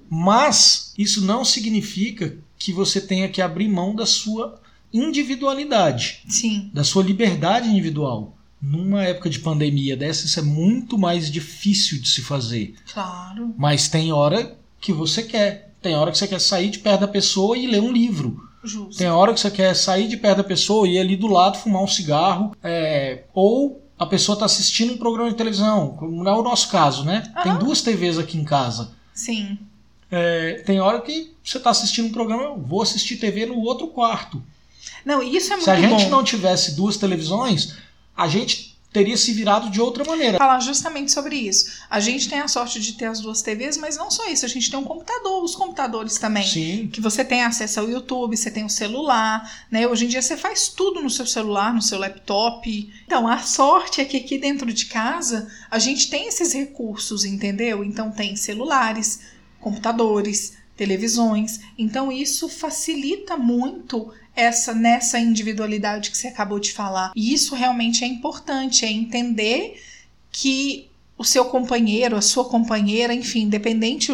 [0.10, 4.60] Mas isso não significa que você tenha que abrir mão da sua
[4.94, 6.70] individualidade sim.
[6.74, 8.36] da sua liberdade individual.
[8.62, 12.76] Numa época de pandemia dessa, isso é muito mais difícil de se fazer.
[12.92, 13.54] Claro.
[13.58, 15.74] Mas tem hora que você quer.
[15.82, 18.44] Tem hora que você quer sair de perto da pessoa e ler um livro.
[18.64, 18.98] Justo.
[18.98, 21.60] Tem hora que você quer sair de perto da pessoa e ir ali do lado
[21.60, 22.56] fumar um cigarro.
[22.64, 26.70] é, ou a pessoa está assistindo um programa de televisão, como não é o nosso
[26.70, 27.24] caso, né?
[27.42, 28.92] Tem duas TVs aqui em casa.
[29.14, 29.58] Sim.
[30.12, 34.42] É, tem hora que você está assistindo um programa, vou assistir TV no outro quarto.
[35.06, 36.10] Não, isso é muito Se a gente bom.
[36.10, 37.76] não tivesse duas televisões,
[38.16, 40.38] a gente teria se virado de outra maneira.
[40.40, 41.84] falar justamente sobre isso.
[41.90, 44.50] A gente tem a sorte de ter as duas TVs, mas não só isso, a
[44.50, 46.48] gente tem um computador, os computadores também.
[46.48, 49.86] Sim, Que você tem acesso ao YouTube, você tem o celular, né?
[49.88, 52.92] Hoje em dia você faz tudo no seu celular, no seu laptop.
[53.06, 57.84] Então, a sorte é que aqui dentro de casa a gente tem esses recursos, entendeu?
[57.84, 59.20] Então tem celulares,
[59.60, 61.60] computadores, televisões.
[61.78, 67.12] Então isso facilita muito essa nessa individualidade que você acabou de falar.
[67.16, 69.82] E isso realmente é importante, é entender
[70.32, 74.14] que o seu companheiro, a sua companheira, enfim, independente,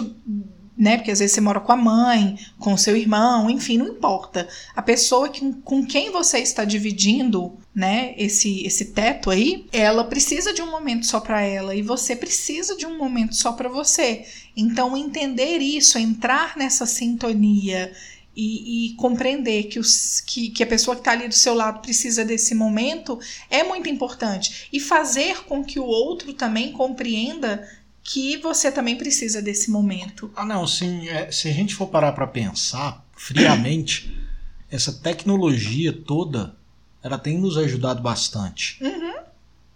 [0.78, 0.96] né?
[0.96, 4.48] Porque às vezes você mora com a mãe, com o seu irmão, enfim, não importa.
[4.74, 10.54] A pessoa que, com quem você está dividindo, né, esse, esse teto aí, ela precisa
[10.54, 14.26] de um momento só para ela e você precisa de um momento só para você.
[14.56, 17.92] Então, entender isso, entrar nessa sintonia
[18.36, 21.82] e, e compreender que, os, que, que a pessoa que está ali do seu lado
[21.82, 23.20] precisa desse momento
[23.50, 24.68] é muito importante.
[24.74, 27.68] E fazer com que o outro também compreenda
[28.04, 30.32] que você também precisa desse momento.
[30.36, 31.08] Ah, não, sim.
[31.08, 34.14] é, se a gente for parar para pensar friamente,
[34.70, 36.56] essa tecnologia toda,
[37.02, 38.84] ela tem nos ajudado bastante.
[38.84, 39.14] Uhum.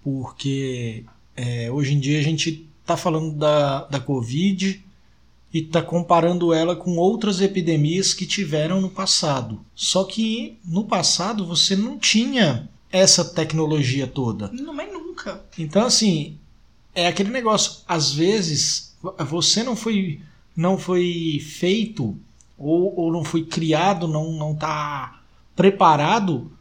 [0.03, 4.83] Porque é, hoje em dia a gente tá falando da, da Covid
[5.57, 9.59] e tá comparando ela com outras epidemias que tiveram no passado.
[9.73, 14.51] Só que no passado você não tinha essa tecnologia toda.
[14.53, 15.43] Não, mas nunca.
[15.57, 16.37] Então, assim,
[16.93, 17.81] é aquele negócio.
[17.87, 18.95] Às vezes,
[19.27, 20.21] você não foi,
[20.55, 22.15] não foi feito
[22.55, 25.21] ou, ou não foi criado, não, não tá
[25.55, 26.51] preparado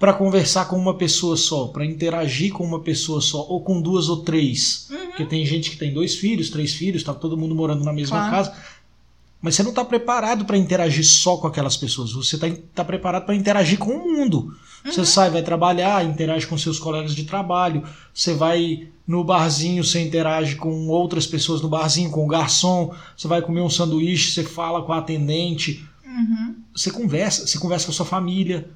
[0.00, 4.08] para conversar com uma pessoa só, para interagir com uma pessoa só, ou com duas
[4.08, 4.88] ou três.
[4.90, 5.06] Uhum.
[5.08, 8.16] Porque tem gente que tem dois filhos, três filhos, tá todo mundo morando na mesma
[8.16, 8.30] Claro.
[8.32, 8.56] casa.
[9.42, 12.12] Mas você não está preparado para interagir só com aquelas pessoas.
[12.12, 14.56] Você está tá preparado para interagir com o mundo.
[14.82, 17.82] Você sai, vai trabalhar, interage com seus colegas de trabalho.
[18.14, 22.94] Você vai no barzinho, você interage com outras pessoas no barzinho, com o garçom.
[23.14, 25.84] Você vai comer um sanduíche, você fala com a atendente.
[26.06, 26.54] Uhum.
[26.74, 28.70] Você conversa, você conversa com a sua família,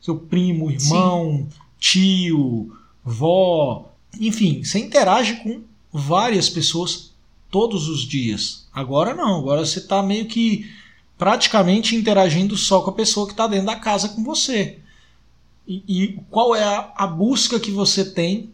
[0.00, 1.46] seu primo, irmão,
[1.78, 2.72] tio,
[3.04, 7.12] vó, enfim, você interage com várias pessoas
[7.50, 8.66] todos os dias.
[8.72, 10.70] Agora não, agora você está meio que
[11.16, 14.78] praticamente interagindo só com a pessoa que está dentro da casa com você.
[15.66, 18.50] E, e qual é a, a busca que você tem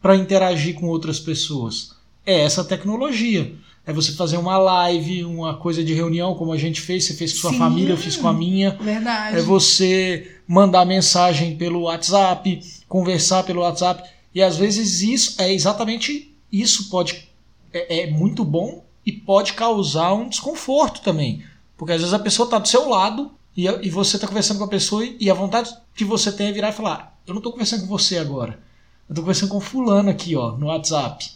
[0.00, 1.96] para interagir com outras pessoas?
[2.24, 3.54] É essa tecnologia.
[3.86, 7.32] É você fazer uma live, uma coisa de reunião, como a gente fez, você fez
[7.32, 7.58] com sua Sim.
[7.58, 8.70] família, eu fiz com a minha.
[8.80, 9.36] Verdade.
[9.36, 14.08] É você mandar mensagem pelo WhatsApp, conversar pelo WhatsApp.
[14.34, 17.28] E às vezes isso é exatamente isso pode
[17.72, 21.44] é, é muito bom e pode causar um desconforto também.
[21.76, 24.64] Porque às vezes a pessoa está do seu lado e, e você está conversando com
[24.64, 27.40] a pessoa e, e a vontade que você tem é virar e falar: Eu não
[27.40, 28.60] estou conversando com você agora.
[29.08, 31.30] Eu estou conversando com fulano aqui, ó, no WhatsApp.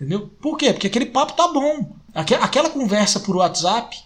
[0.00, 0.30] Entendeu?
[0.40, 0.72] Por quê?
[0.72, 1.94] Porque aquele papo tá bom.
[2.14, 3.96] Aque- Aquela conversa por WhatsApp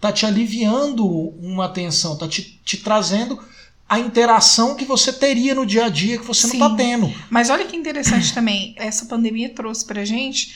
[0.00, 3.38] tá te aliviando uma tensão, tá te, te trazendo
[3.86, 6.56] a interação que você teria no dia a dia que você Sim.
[6.58, 7.12] não tá tendo.
[7.28, 10.54] Mas olha que interessante também, essa pandemia trouxe pra gente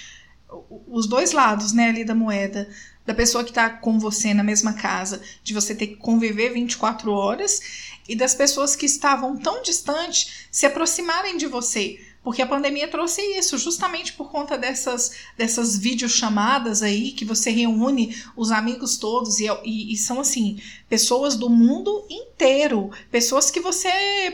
[0.89, 2.67] os dois lados, né, ali da moeda.
[3.05, 7.13] Da pessoa que tá com você na mesma casa, de você ter que conviver 24
[7.13, 7.61] horas,
[8.09, 12.01] e das pessoas que estavam tão distantes se aproximarem de você.
[12.27, 18.17] Porque a pandemia trouxe isso, justamente por conta dessas, dessas videochamadas aí, que você reúne
[18.37, 20.59] os amigos todos, e, e- e são assim,
[20.89, 22.91] pessoas do mundo inteiro.
[23.13, 23.89] Pessoas que você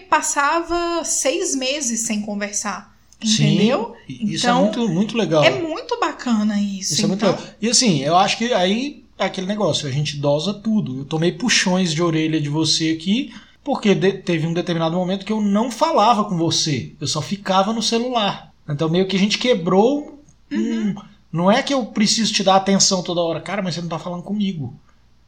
[0.09, 2.97] passava seis meses sem conversar.
[3.23, 3.95] Entendeu?
[4.07, 5.45] Sim, e isso Então, é muito, muito legal.
[5.45, 6.95] É muito bacana isso.
[6.95, 7.55] Isso é muito então, legal.
[7.61, 11.01] E assim, eu acho que aí é aquele negócio, a gente dosa tudo.
[11.01, 15.41] Eu tomei puxões de orelha de você aqui, porque teve um determinado momento que eu
[15.41, 16.95] não falava com você.
[17.01, 18.53] Eu só ficava no celular.
[18.69, 20.21] Então meio que a gente quebrou.
[20.51, 20.95] um-
[21.33, 23.41] não é que eu preciso te dar atenção toda hora.
[23.41, 24.75] Cara, mas você não tá falando comigo.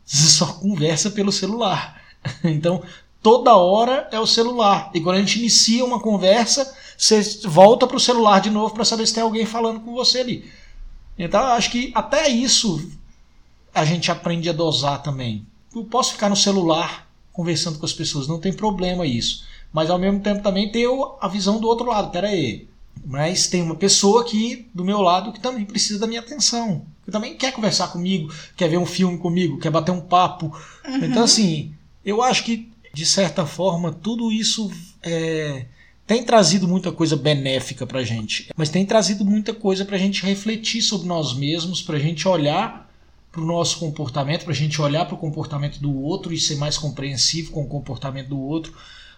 [0.05, 2.01] Você só conversa pelo celular.
[2.43, 2.83] Então,
[3.23, 4.91] toda hora é o celular.
[4.95, 9.07] E quando a gente inicia uma conversa, você volta pro celular de novo para saber
[9.07, 10.51] se tem alguém falando com você ali.
[11.19, 12.91] Então, acho que até isso
[13.75, 15.47] a gente aprende a dosar também.
[15.75, 17.04] Eu posso ficar no celular
[17.35, 19.45] conversando com as pessoas, não tem problema isso.
[19.73, 22.11] Mas ao mesmo tempo também ter o- a visão do outro lado.
[22.11, 22.67] Pera aí.
[23.05, 26.87] Mas tem uma pessoa aqui do meu lado que também precisa da minha atenção.
[27.05, 30.57] Que também quer conversar comigo, quer ver um filme comigo, quer bater um papo.
[31.03, 34.71] Então, assim, eu acho que, de certa forma, tudo isso
[35.03, 35.67] é,
[36.07, 38.49] tem trazido muita coisa benéfica pra gente.
[38.57, 42.84] Mas tem trazido muita coisa pra gente refletir sobre nós mesmos, pra gente olhar
[43.35, 47.63] pro nosso comportamento, pra gente olhar pro comportamento do outro e ser mais compreensivo com
[47.63, 48.73] o comportamento do outro.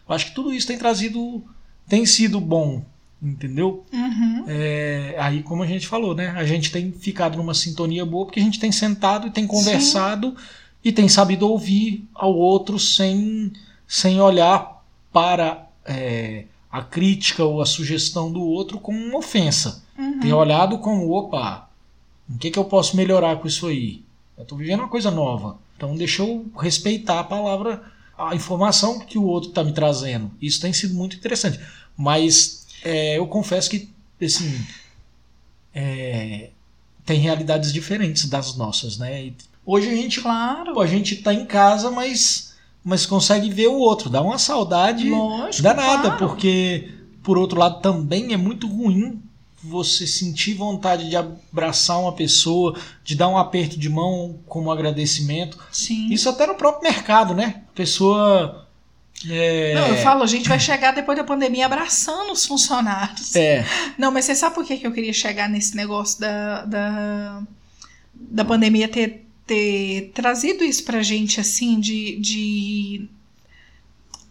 [0.09, 1.45] Eu acho que tudo isso tem trazido,
[1.87, 2.83] tem sido bom,
[3.23, 3.85] entendeu?
[3.93, 6.31] uhum, É, aí, como a gente falou, né?
[6.31, 10.35] A gente tem ficado numa sintonia boa porque a gente tem sentado e tem conversado
[10.83, 13.53] e tem sabido ouvir ao outro sem,
[13.87, 19.85] sem olhar para é, a crítica ou a sugestão do outro como uma ofensa.
[19.99, 20.21] uhum.
[20.21, 21.69] Tem olhado como, opa,
[22.35, 24.06] o que, que eu posso melhorar com isso aí?
[24.37, 25.59] Eu estou vivendo uma coisa nova.
[25.77, 27.83] Então deixa eu respeitar a palavra,
[28.17, 30.31] a informação que o outro está me trazendo.
[30.41, 31.61] Isso tem sido muito interessante.
[31.97, 33.89] Mas é, eu confesso que,
[34.21, 34.65] assim,
[35.75, 36.51] é,
[37.05, 39.27] tem realidades diferentes das nossas, né?
[39.27, 43.79] E hoje a gente, Claro, a gente tá em casa, mas, mas consegue ver o
[43.79, 44.11] outro.
[44.11, 45.63] Dá uma saudade lógico.
[45.63, 46.19] danada, claro.
[46.19, 46.91] porque
[47.23, 49.23] por outro lado também é muito ruim
[49.69, 55.59] você sentir vontade de abraçar uma pessoa, de dar um aperto de mão como agradecimento.
[55.73, 56.13] Sim.
[56.13, 57.63] Isso até no próprio mercado, né?
[57.69, 58.67] A pessoa.
[59.29, 63.35] É, Não, eu falo, a gente vai chegar depois da pandemia abraçando os funcionários.
[63.35, 63.65] é,
[63.97, 67.43] Não, mas você sabe por que eu queria chegar nesse negócio da, da,
[68.15, 73.09] da pandemia ter, ter trazido isso pra gente, assim, de, de.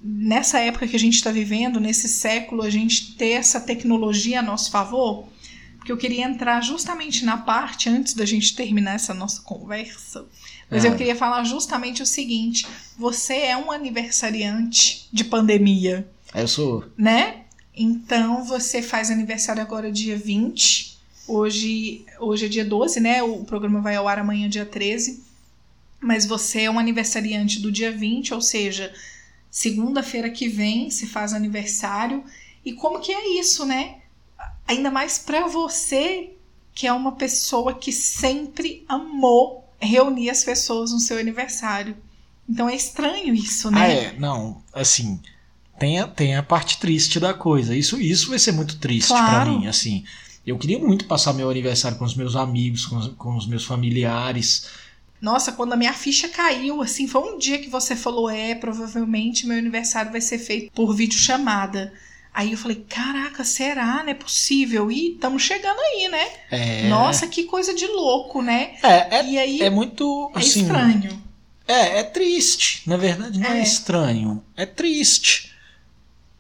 [0.08, 4.44] Nessa época que a gente está vivendo, nesse século, a gente ter essa tecnologia a
[4.44, 5.28] nosso favor?
[5.78, 10.26] Porque eu queria entrar justamente na parte, antes da gente terminar essa nossa conversa,
[10.70, 10.90] mas Ah.
[10.90, 16.84] eu queria falar justamente o seguinte: você é um aniversariante de pandemia eu sou.
[16.98, 17.42] né?
[17.76, 20.96] Então você faz aniversário agora dia 20.
[21.28, 23.24] Hoje, hoje é dia 12, né?
[23.24, 25.24] O programa vai ao ar amanhã, dia 13.
[26.00, 28.94] Mas você é um aniversariante do dia 20, ou seja,
[29.56, 32.26] segunda-feira que vem se faz aniversário.
[32.66, 34.00] E como que é isso, né?
[34.68, 36.32] Ainda mais para você
[36.74, 41.96] que é uma pessoa que sempre amou reunir as pessoas no seu aniversário.
[42.50, 43.82] Então é estranho isso, né?
[43.82, 45.22] Ah, é, não, assim,
[45.80, 47.74] tem a, tem a parte triste da coisa.
[47.74, 49.26] Isso, isso vai ser muito triste Claro.
[49.26, 50.04] pra mim, assim.
[50.46, 53.64] Eu queria muito passar meu aniversário com os meus amigos, com os, com os meus
[53.64, 54.68] familiares.
[55.22, 59.48] Nossa, quando a minha ficha caiu, assim, foi um dia que você falou: é, provavelmente
[59.48, 61.94] meu aniversário vai ser feito por videochamada.
[62.34, 64.04] Aí eu falei: caraca, será?
[64.04, 64.92] Não é possível?
[64.92, 66.28] E estamos chegando aí, né?
[66.52, 68.76] É, Nossa, que coisa de louco, né?
[68.84, 70.62] é, é, e aí é muito, é assim...
[70.62, 71.24] estranho.
[71.68, 72.84] É, é triste.
[72.86, 73.64] Na verdade, não é, É.
[73.64, 74.44] estranho.
[74.56, 75.55] É triste.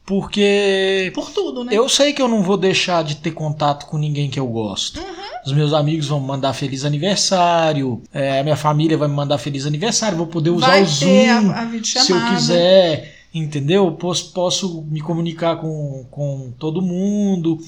[0.05, 1.73] Porque Por tudo, né?
[1.73, 4.99] eu sei que eu não vou deixar de ter contato com ninguém que eu gosto.
[4.99, 5.15] Uhum.
[5.45, 8.01] Os meus amigos vão me mandar feliz aniversário.
[8.13, 10.17] é, a minha família vai me mandar feliz aniversário.
[10.17, 13.15] Vou poder usar vai o Zoom a, a se eu quiser.
[13.33, 13.91] Entendeu?
[13.93, 17.59] Posso, posso me comunicar com, com todo mundo.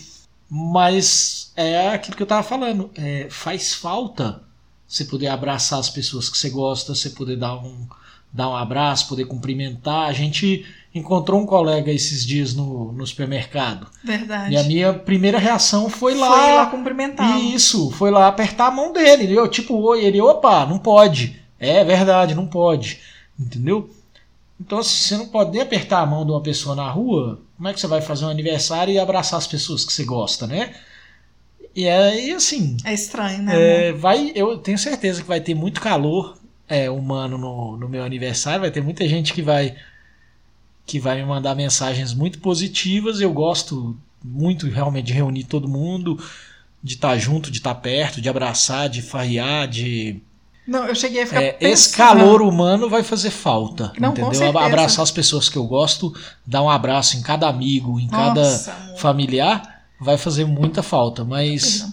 [0.50, 2.90] Mas é aquilo que eu tava falando.
[2.96, 4.42] é, faz falta
[4.88, 7.88] você poder abraçar as pessoas que você gosta, você poder dar um,
[8.32, 10.08] dar um abraço, poder cumprimentar.
[10.08, 10.66] A gente
[10.98, 13.88] encontrou um colega esses dias no, no supermercado.
[14.04, 14.54] Verdade.
[14.54, 16.30] E a minha primeira reação foi lá.
[16.30, 17.40] Foi lá cumprimentá-lo.
[17.40, 19.34] Isso, foi lá apertar a mão dele.
[19.34, 21.40] Eu, tipo, oi, ele, opa, não pode.
[21.60, 23.00] É verdade, não pode.
[23.40, 23.90] Entendeu?
[24.60, 27.70] Então, se você não pode nem apertar a mão de uma pessoa na rua, como
[27.70, 30.74] é que você vai fazer um aniversário e abraçar as pessoas que você gosta, né?
[31.76, 33.90] E aí, assim, É estranho, né?
[33.90, 36.36] é, vai, eu tenho certeza que vai ter muito calor
[36.68, 38.62] é, humano no, no meu aniversário.
[38.62, 39.76] Vai ter muita gente que vai
[40.88, 43.20] que vai me mandar mensagens muito positivas.
[43.20, 46.18] Eu gosto muito realmente de reunir todo mundo,
[46.82, 50.22] de estar junto, de estar perto, de abraçar, de farrear, de
[50.66, 51.74] Não, eu cheguei a ficar é, pensando.
[51.74, 54.58] esse calor humano vai fazer falta, Não, entendeu?
[54.58, 56.16] Abraçar as pessoas que eu gosto,
[56.46, 58.98] dar um abraço em cada amigo, em cada Nossa, amor.
[58.98, 61.26] familiar, vai fazer muita falta.
[61.26, 61.86] Mas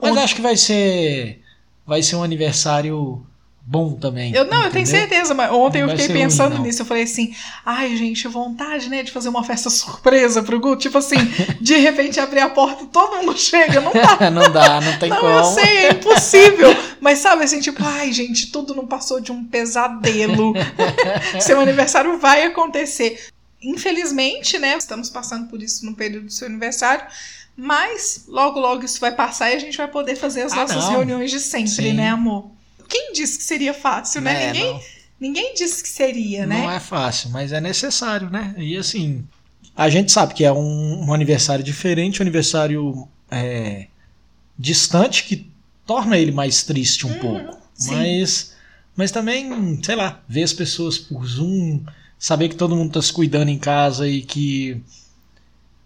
[0.00, 1.40] mas acho que vai ser
[1.86, 3.24] vai ser um aniversário
[3.70, 4.32] bom também.
[4.34, 5.00] Eu, não, eu tenho entendeu?
[5.08, 6.62] certeza, mas ontem Não eu fiquei ruim, pensando não.
[6.62, 6.80] nisso.
[6.80, 7.34] Eu falei assim,
[7.66, 10.76] ai, gente, vontade, né, de fazer uma festa surpresa pro Gu.
[10.76, 11.16] Tipo assim,
[11.60, 13.80] de repente abrir a porta todo mundo chega.
[13.80, 14.30] Não dá.
[14.30, 15.32] não dá, não tem Não, como.
[15.32, 16.68] eu sei, é impossível.
[16.98, 20.54] Mas sabe assim, tipo, ai, gente, tudo não passou de um pesadelo.
[21.40, 23.20] seu aniversário vai acontecer.
[23.62, 24.76] Infelizmente, né?
[24.78, 27.04] Estamos passando por isso no período do seu aniversário.
[27.56, 30.84] Mas logo, logo isso vai passar e a gente vai poder fazer as Ah, nossas
[30.84, 30.90] não.
[30.92, 31.92] reuniões de sempre, Sim.
[31.94, 32.52] né, amor?
[32.88, 34.44] Quem disse que seria fácil, né?
[34.44, 34.80] É, ninguém, não,
[35.20, 36.62] ninguém disse que seria, né?
[36.62, 38.54] não é fácil, mas é necessário, né?
[38.56, 39.24] E assim,
[39.76, 43.86] a gente sabe que é um, um aniversário diferente, um aniversário é,
[44.58, 45.50] distante que
[45.86, 47.52] torna ele mais triste um pouco.
[47.52, 47.94] Uhum, sim.
[47.94, 48.56] Mas,
[48.96, 51.80] mas também, sei lá, ver as pessoas por Zoom,
[52.18, 54.82] saber que todo mundo tá se cuidando em casa e que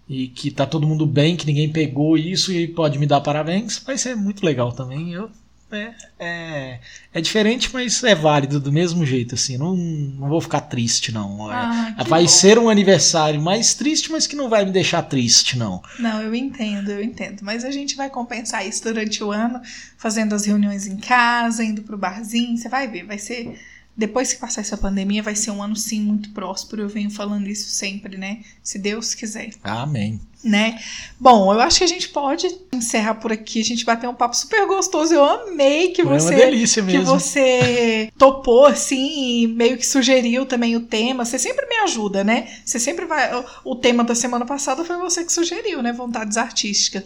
[0.08, 3.78] e que tá todo mundo bem, que ninguém pegou isso e pode me dar parabéns,
[3.78, 5.12] vai ser muito legal também.
[5.12, 5.30] Eu,
[5.74, 6.78] é, é,
[7.14, 9.56] é diferente, mas é válido do mesmo jeito, assim.
[9.56, 11.50] Não, não vou ficar triste, não.
[11.50, 12.28] É, Ah, que vai bom.
[12.28, 15.82] ser um aniversário mais triste, mas que não vai me deixar triste, não.
[15.98, 17.40] Não, eu entendo, eu entendo.
[17.42, 19.60] Mas a gente vai compensar isso durante o ano,
[19.96, 22.56] fazendo as reuniões em casa, indo pro barzinho.
[22.56, 23.58] Você vai ver, vai ser.
[23.96, 26.82] Depois que passar essa pandemia, vai ser um ano sim muito próspero.
[26.82, 28.40] Eu venho falando isso sempre, né?
[28.62, 30.18] Se Deus quiser, Amém.
[30.42, 30.78] né?
[31.20, 33.60] Bom, eu acho que a gente pode encerrar por aqui.
[33.60, 35.12] A gente bateu um papo super gostoso.
[35.12, 37.04] Eu amei que uma você delícia que mesmo.
[37.04, 41.26] você topou, assim, e meio que sugeriu também o tema.
[41.26, 42.48] Você sempre me ajuda, né?
[42.64, 43.30] Você sempre vai.
[43.62, 45.92] o- tema da semana passada foi você que sugeriu, né?
[45.92, 47.04] Vontades artísticas.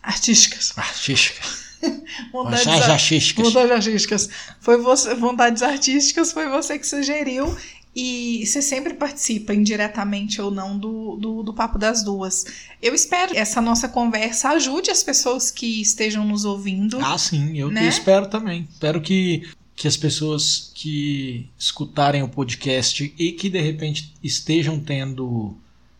[0.00, 0.72] Artísticas.
[0.76, 1.40] Artística.
[2.32, 3.44] Vontades, As ar- artísticas.
[3.52, 4.30] vontades artísticas.
[4.60, 7.54] Foi você, vontades artísticas foi você que sugeriu.
[7.94, 12.46] E você sempre participa, indiretamente ou não, do, do, do Papo das Duas.
[12.80, 16.98] Eu espero que essa nossa conversa ajude as pessoas que estejam nos ouvindo.
[17.04, 17.86] Ah, sim, eu Né?
[17.86, 18.66] espero também.
[18.72, 25.54] Espero que, que as pessoas que escutarem o podcast e que de repente estejam tendo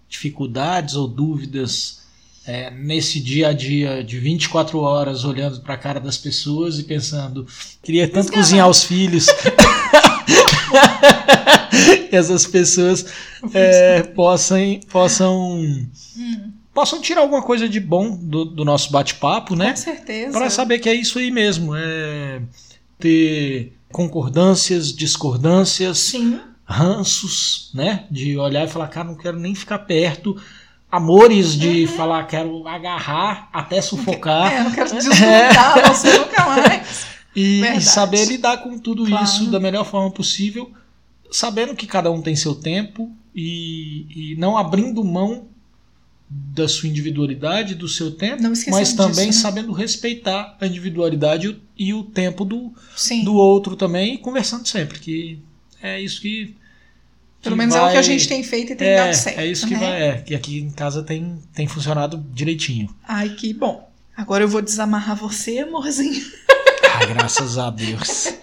[0.09, 2.01] dificuldades ou dúvidas
[2.47, 6.85] é, nesse dia a dia de 24 horas olhando para a cara das pessoas e
[6.85, 7.47] pensando,
[7.83, 9.27] queria tanto cozinhar os filhos.
[12.11, 13.07] Essas pessoas
[13.55, 19.71] é, possam, possam, Hum, possam tirar alguma coisa de bom do, do nosso bate-papo, né?
[19.71, 20.33] Com certeza.
[20.33, 22.43] Para saber que é isso aí mesmo, é
[22.99, 26.41] ter concordâncias, discordâncias, Sim.
[26.65, 28.05] ranços, né?
[28.11, 30.37] De olhar e falar, cara, não quero nem ficar perto.
[30.93, 34.53] Amores de falar, quero agarrar até sufocar.
[34.53, 37.07] É, eu não quero desgrudar você nunca mais.
[37.35, 39.25] E, e saber lidar com tudo Claro.
[39.25, 40.71] isso da melhor forma possível,
[41.31, 45.47] sabendo que cada um tem seu tempo e, e não abrindo mão
[46.29, 49.51] da sua individualidade, do seu tempo, mas também disso, né?
[49.51, 53.25] sabendo respeitar a individualidade e o, e o tempo do, Sim.
[53.25, 55.39] do outro também, e conversando sempre, que
[55.83, 56.55] é isso que.
[57.43, 59.41] Pelo menos é o que a vai- gente tem feito e tem é, dado certo.
[59.41, 59.81] É isso que né?
[59.81, 60.03] vai.
[60.09, 62.89] É, que aqui em casa tem, tem funcionado direitinho.
[63.07, 63.91] Ai, que bom.
[64.17, 66.23] Agora eu vou desamarrar você, amorzinho.
[66.95, 68.29] Ai, graças a Deus.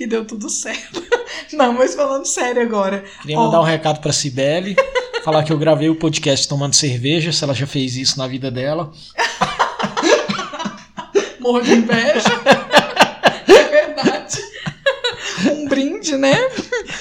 [0.00, 1.00] E deu tudo certo.
[1.52, 3.04] Não, mas falando sério agora.
[3.20, 3.44] Queria Ó.
[3.44, 4.74] mandar um recado pra Cibele,
[5.22, 8.50] falar que eu gravei o podcast tomando cerveja, se ela já fez isso na vida
[8.50, 8.90] dela.
[11.38, 12.28] Morro de inveja.
[13.46, 14.38] é verdade.
[15.52, 16.36] Um brinde, né?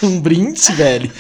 [0.03, 1.11] Um brinde, Cibele.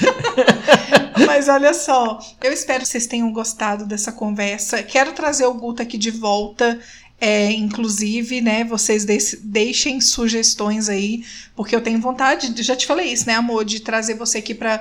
[1.27, 4.81] Mas olha só, eu espero que vocês tenham gostado dessa conversa.
[4.83, 6.79] Quero trazer o Guto aqui de volta.
[7.23, 11.23] É, inclusive, né, vocês deix- deixem sugestões aí,
[11.55, 14.55] porque eu tenho vontade, de- já te falei isso, né, amor, de trazer você aqui
[14.55, 14.79] pra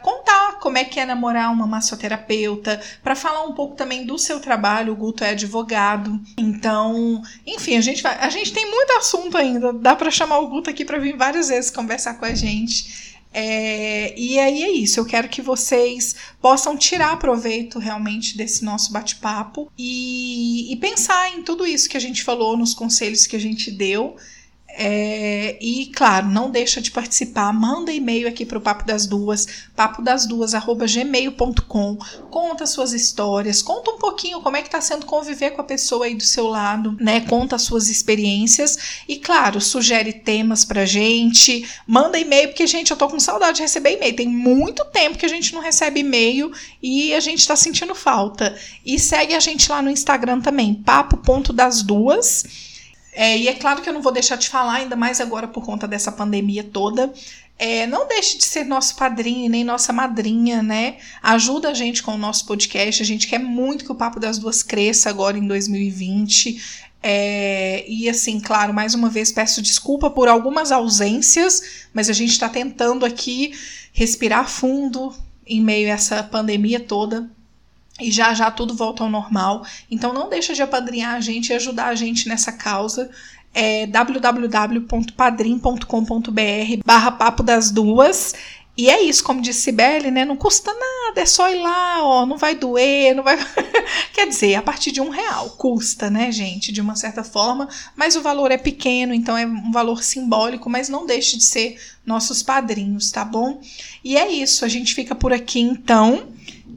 [0.00, 4.38] contar como é que é namorar uma massoterapeuta, pra falar um pouco também do seu
[4.38, 4.92] trabalho.
[4.92, 9.72] O Guto é advogado, então, enfim, a gente vai, a gente tem muito assunto ainda.
[9.72, 13.10] Dá pra chamar o Guto aqui pra vir várias vezes conversar com a gente.
[13.32, 18.92] É, e aí é isso, eu quero que vocês possam tirar proveito realmente desse nosso
[18.92, 23.40] bate-papo e, e pensar em tudo isso que a gente falou, nos conselhos que a
[23.40, 24.16] gente deu.
[24.74, 29.46] É, e claro, não deixa de participar, manda e-mail aqui para o Papo das Duas,
[29.76, 31.98] papodasduas@gmail.com,
[32.30, 36.06] conta suas histórias, conta um pouquinho como é que está sendo conviver com a pessoa
[36.06, 37.20] aí do seu lado, né?
[37.20, 42.96] Conta as suas experiências e claro, sugere temas pra gente, manda e-mail porque gente, eu
[42.96, 44.16] tô com saudade de receber e-mail.
[44.16, 46.50] Tem muito tempo que a gente não recebe e-mail
[46.82, 48.56] e a gente tá sentindo falta.
[48.84, 52.71] E segue a gente lá no Instagram também, papo.das duas.
[53.12, 55.62] É, e é claro que eu não vou deixar de falar, ainda mais agora por
[55.64, 57.12] conta dessa pandemia toda.
[57.58, 60.96] É, não deixe de ser nosso padrinho nem nossa madrinha, né?
[61.22, 63.02] Ajuda a gente com o nosso podcast.
[63.02, 66.88] A gente quer muito que o Papo das Duas cresça agora em 2020.
[67.02, 72.30] É, e assim, claro, mais uma vez peço desculpa por algumas ausências, mas a gente
[72.30, 73.52] está tentando aqui
[73.92, 75.14] respirar fundo
[75.46, 77.28] em meio a essa pandemia toda.
[78.02, 79.64] E já já tudo volta ao normal.
[79.90, 83.10] Então não deixa de apadrinhar a gente e ajudar a gente nessa causa.
[83.54, 88.34] É www.padrim.com.br barra papo das duas.
[88.74, 90.24] E é isso, como disse Sibeli, né?
[90.24, 93.36] Não custa nada, é só ir lá, ó, não vai doer, não vai.
[94.14, 96.72] Quer dizer, a partir de um real custa, né, gente?
[96.72, 100.88] De uma certa forma, mas o valor é pequeno, então é um valor simbólico, mas
[100.88, 103.60] não deixe de ser nossos padrinhos, tá bom?
[104.02, 106.28] E é isso, a gente fica por aqui então.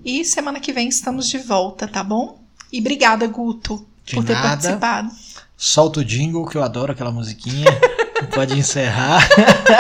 [0.06, 2.39] E semana que vem estamos de volta, tá bom?
[2.72, 4.49] E obrigada, Guto, De por ter nada.
[4.49, 5.10] participado.
[5.58, 7.66] Solta o jingle, que eu adoro aquela musiquinha.
[8.34, 9.28] Pode encerrar.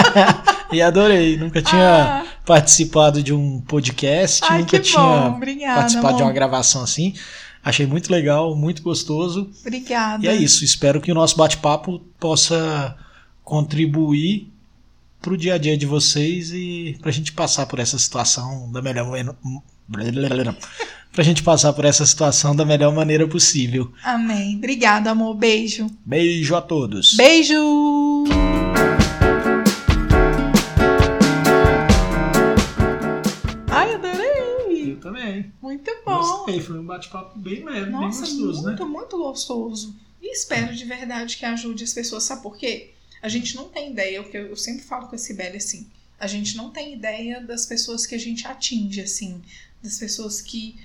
[0.71, 1.37] e adorei.
[1.37, 5.75] Nunca tinha Ah, participado de um podcast, ai, nunca tinha obrigada.
[5.75, 6.27] participado de amor.
[6.27, 7.13] uma gravação assim.
[7.63, 9.49] Achei muito legal, muito gostoso.
[9.61, 10.23] Obrigada.
[10.25, 10.63] E é isso.
[10.63, 12.95] Espero que o nosso bate-papo possa
[13.43, 14.51] contribuir
[15.21, 18.71] para o dia a dia de vocês e para a gente passar por essa situação
[18.71, 19.35] da melhor maneira.
[21.11, 23.91] Pra gente passar por essa situação da melhor maneira possível.
[24.03, 24.55] Amém.
[24.57, 25.33] Obrigada, amor.
[25.35, 25.87] Beijo.
[26.05, 27.13] Beijo a todos.
[27.15, 28.25] Beijo!
[33.69, 34.91] Ai, adorei!
[34.93, 35.51] Eu também.
[35.61, 36.17] Muito bom.
[36.17, 38.89] Gostei, foi um bate-papo bem leve, Nossa, bem gostoso, muito, né?
[38.91, 39.95] muito gostoso.
[40.21, 42.23] E espero de verdade que ajude as pessoas.
[42.23, 42.91] Sabe por quê?
[43.21, 45.87] A gente não tem ideia, o que eu, eu sempre falo com a Sibeli assim.
[46.19, 49.41] A gente não tem ideia das pessoas que a gente atinge, assim.
[49.85, 50.77] Das pessoas que.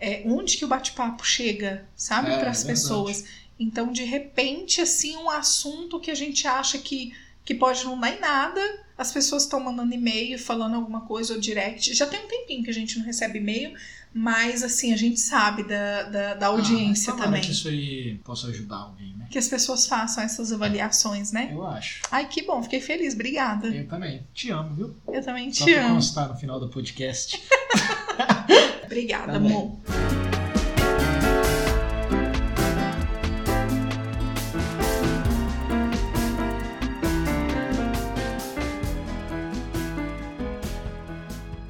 [0.00, 2.30] É, onde que o bate-papo chega, sabe?
[2.30, 3.24] É, Para as é pessoas.
[3.58, 7.12] Então, de repente, assim, um assunto que a gente acha que,
[7.44, 8.60] que pode não dar em nada,
[8.96, 11.92] as pessoas estão mandando e-mail, falando alguma coisa ou direct.
[11.94, 13.74] Já tem um tempinho que a gente não recebe e-mail,
[14.14, 17.40] mas assim, a gente sabe da, da, da audiência Ah, também.
[17.42, 19.26] que isso aí possa ajudar alguém, né?
[19.28, 21.50] Que as pessoas façam essas avaliações, né?
[21.52, 22.02] Eu acho.
[22.12, 23.66] Ai, que bom, fiquei feliz, obrigada.
[23.66, 24.24] Eu também.
[24.32, 24.96] Te amo, viu?
[25.12, 25.94] Eu também Só te pra amo.
[25.96, 27.42] constar no final do podcast.
[28.84, 29.78] Obrigada, Tá amor.